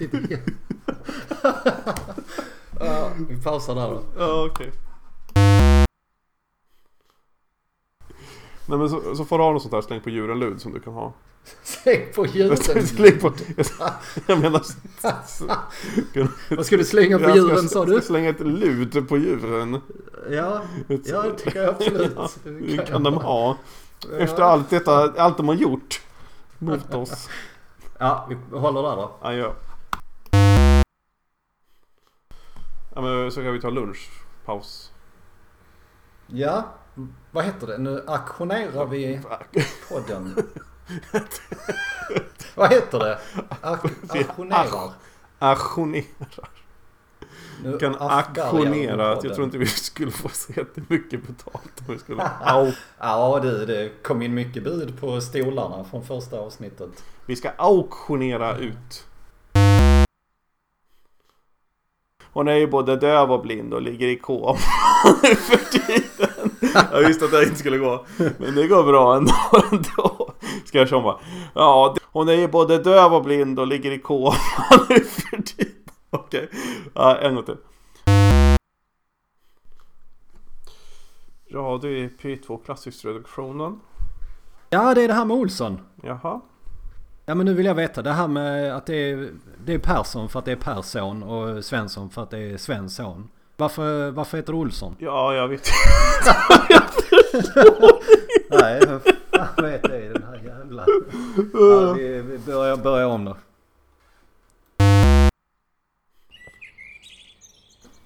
vi 3.28 3.42
pausar 3.44 3.74
där 3.74 3.90
då. 3.90 4.02
Ja, 4.18 4.48
okej. 4.50 4.72
Nej 8.70 8.78
men 8.78 8.90
så, 8.90 9.14
så 9.14 9.24
får 9.24 9.38
du 9.38 9.44
ha 9.44 9.52
något 9.52 9.62
sånt 9.62 9.72
där 9.72 9.80
släng 9.80 10.00
på 10.00 10.10
djuren-lud 10.10 10.60
som 10.60 10.72
du 10.72 10.80
kan 10.80 10.92
ha. 10.92 11.12
Släng 11.62 12.12
på 12.14 12.26
djuren. 12.26 12.56
Släng 12.86 13.18
på... 13.18 13.32
Jag 14.26 14.40
menar... 14.40 14.62
Vad 16.56 16.66
ska 16.66 16.76
du 16.76 16.84
slänga 16.84 17.18
på 17.18 17.24
Jag 17.24 17.36
djuren 17.36 17.68
sa 17.68 17.84
du? 17.84 17.92
ska 17.92 18.00
slänga 18.00 18.28
ett 18.28 18.40
lud 18.40 19.08
på 19.08 19.16
djuren. 19.16 19.80
Ja, 20.30 20.62
ja 21.04 21.22
det 21.22 21.34
tycker 21.38 21.62
jag 21.62 21.68
absolut. 21.68 22.12
Ja, 22.16 22.28
det 22.44 22.86
kan 22.86 23.02
de 23.02 23.14
ha. 23.14 23.56
Efter 24.18 24.42
allt 24.42 24.70
detta, 24.70 25.12
allt 25.16 25.36
de 25.36 25.48
har 25.48 25.54
gjort 25.54 26.00
mot 26.58 26.94
oss. 26.94 27.28
Ja, 27.98 28.26
vi 28.28 28.58
håller 28.58 28.82
där 28.82 28.96
då. 28.96 29.12
Adjö. 29.20 29.52
Ja 32.94 33.00
men 33.00 33.32
så 33.32 33.42
kan 33.42 33.52
vi 33.52 33.60
ta 33.60 33.70
lunchpaus. 33.70 34.92
Ja, 36.26 36.64
vad 37.30 37.44
heter 37.44 37.66
det? 37.66 37.78
Nu 37.78 38.04
aktionerar 38.06 38.86
vi 38.86 39.20
podden. 39.88 40.34
vad 42.54 42.70
heter 42.72 42.98
det? 42.98 43.18
Ak- 43.60 43.90
aktionerar. 44.08 44.92
Aktionerar. 45.38 46.48
Nu 47.64 47.78
Kan 47.78 47.96
aktionera. 47.98 49.08
jag 49.22 49.34
tror 49.34 49.44
inte 49.44 49.58
vi 49.58 49.66
skulle 49.66 50.10
få 50.10 50.28
så 50.28 50.52
jättemycket 50.52 51.26
betalt 51.26 51.72
om 51.88 51.94
vi 51.94 51.98
skulle... 51.98 52.30
Ja 53.00 53.40
du, 53.42 53.66
det 53.66 54.02
kom 54.02 54.22
in 54.22 54.34
mycket 54.34 54.64
bud 54.64 55.00
på 55.00 55.20
stolarna 55.20 55.84
från 55.84 56.04
första 56.04 56.38
avsnittet. 56.38 57.04
Vi 57.26 57.36
ska 57.36 57.50
auktionera 57.56 58.56
ut. 58.56 59.06
Hon 62.32 62.48
är 62.48 62.54
ju 62.54 62.66
både 62.66 62.96
döv 62.96 63.32
och 63.32 63.42
blind 63.42 63.74
och 63.74 63.82
ligger 63.82 64.08
i 64.08 64.16
koma 64.18 64.56
för 65.36 65.78
tiden. 65.78 66.29
Jag 66.92 67.08
visste 67.08 67.24
att 67.24 67.30
det 67.30 67.42
inte 67.42 67.56
skulle 67.56 67.78
gå. 67.78 68.06
Men 68.16 68.54
det 68.54 68.66
går 68.66 68.84
bra 68.84 69.16
ändå. 69.16 69.32
ändå. 69.72 70.34
Ska 70.64 70.78
jag 70.78 70.88
tjomma? 70.88 71.20
Ja, 71.54 71.96
hon 72.04 72.28
är 72.28 72.32
ju 72.32 72.48
både 72.48 72.78
döv 72.78 73.14
och 73.14 73.24
blind 73.24 73.58
och 73.58 73.66
ligger 73.66 73.90
i 73.90 73.98
koma 73.98 74.34
nu 74.88 75.00
för 75.00 75.42
tiden. 75.42 75.74
Okej, 76.10 76.50
ja, 76.94 77.18
en 77.18 77.34
gång 77.34 77.44
till. 77.44 77.56
Ja, 81.48 81.78
det 81.82 81.88
är 81.88 82.08
P2 82.08 82.64
Klassisk-reduktionen. 82.64 83.80
Ja, 84.70 84.94
det 84.94 85.02
är 85.02 85.08
det 85.08 85.14
här 85.14 85.24
med 85.24 85.36
Olsson. 85.36 85.80
Jaha. 86.02 86.40
Ja 87.26 87.34
men 87.34 87.46
nu 87.46 87.54
vill 87.54 87.66
jag 87.66 87.74
veta 87.74 88.02
det 88.02 88.12
här 88.12 88.28
med 88.28 88.76
att 88.76 88.86
det 88.86 89.10
är, 89.10 89.30
det 89.64 89.74
är 89.74 89.78
Persson 89.78 90.28
för 90.28 90.38
att 90.38 90.44
det 90.44 90.52
är 90.52 90.56
Persson 90.56 91.22
och 91.22 91.64
Svensson 91.64 92.10
för 92.10 92.22
att 92.22 92.30
det 92.30 92.38
är 92.38 92.56
Svensson. 92.56 93.28
Varför, 93.60 94.10
varför 94.10 94.36
heter 94.36 94.52
du 94.52 94.58
Olsson? 94.58 94.96
Ja, 94.98 95.34
jag 95.34 95.48
vet 95.48 95.68
Nej, 98.50 98.80
vad 99.30 99.70
vet 99.70 99.84
i 99.84 100.08
den 100.08 100.22
här 100.22 100.40
jävla... 100.44 100.84
Ja, 101.52 101.92
vi, 101.92 102.22
vi 102.22 102.38
börjar, 102.38 102.76
börjar 102.76 103.06
om 103.06 103.24
då. 103.24 103.36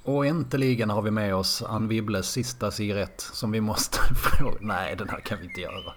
Och 0.03 0.27
äntligen 0.27 0.91
har 0.91 1.03
vi 1.03 1.11
med 1.11 1.35
oss 1.35 1.63
Ann 1.63 1.89
Wibbles 1.89 2.31
sista 2.31 2.71
cigarett 2.71 3.21
som 3.21 3.53
vi 3.53 3.61
måste 3.61 3.99
få. 4.15 4.55
Nej, 4.61 4.97
den 4.97 5.09
här 5.09 5.21
kan 5.21 5.39
vi 5.39 5.45
inte 5.45 5.61
göra. 5.61 5.93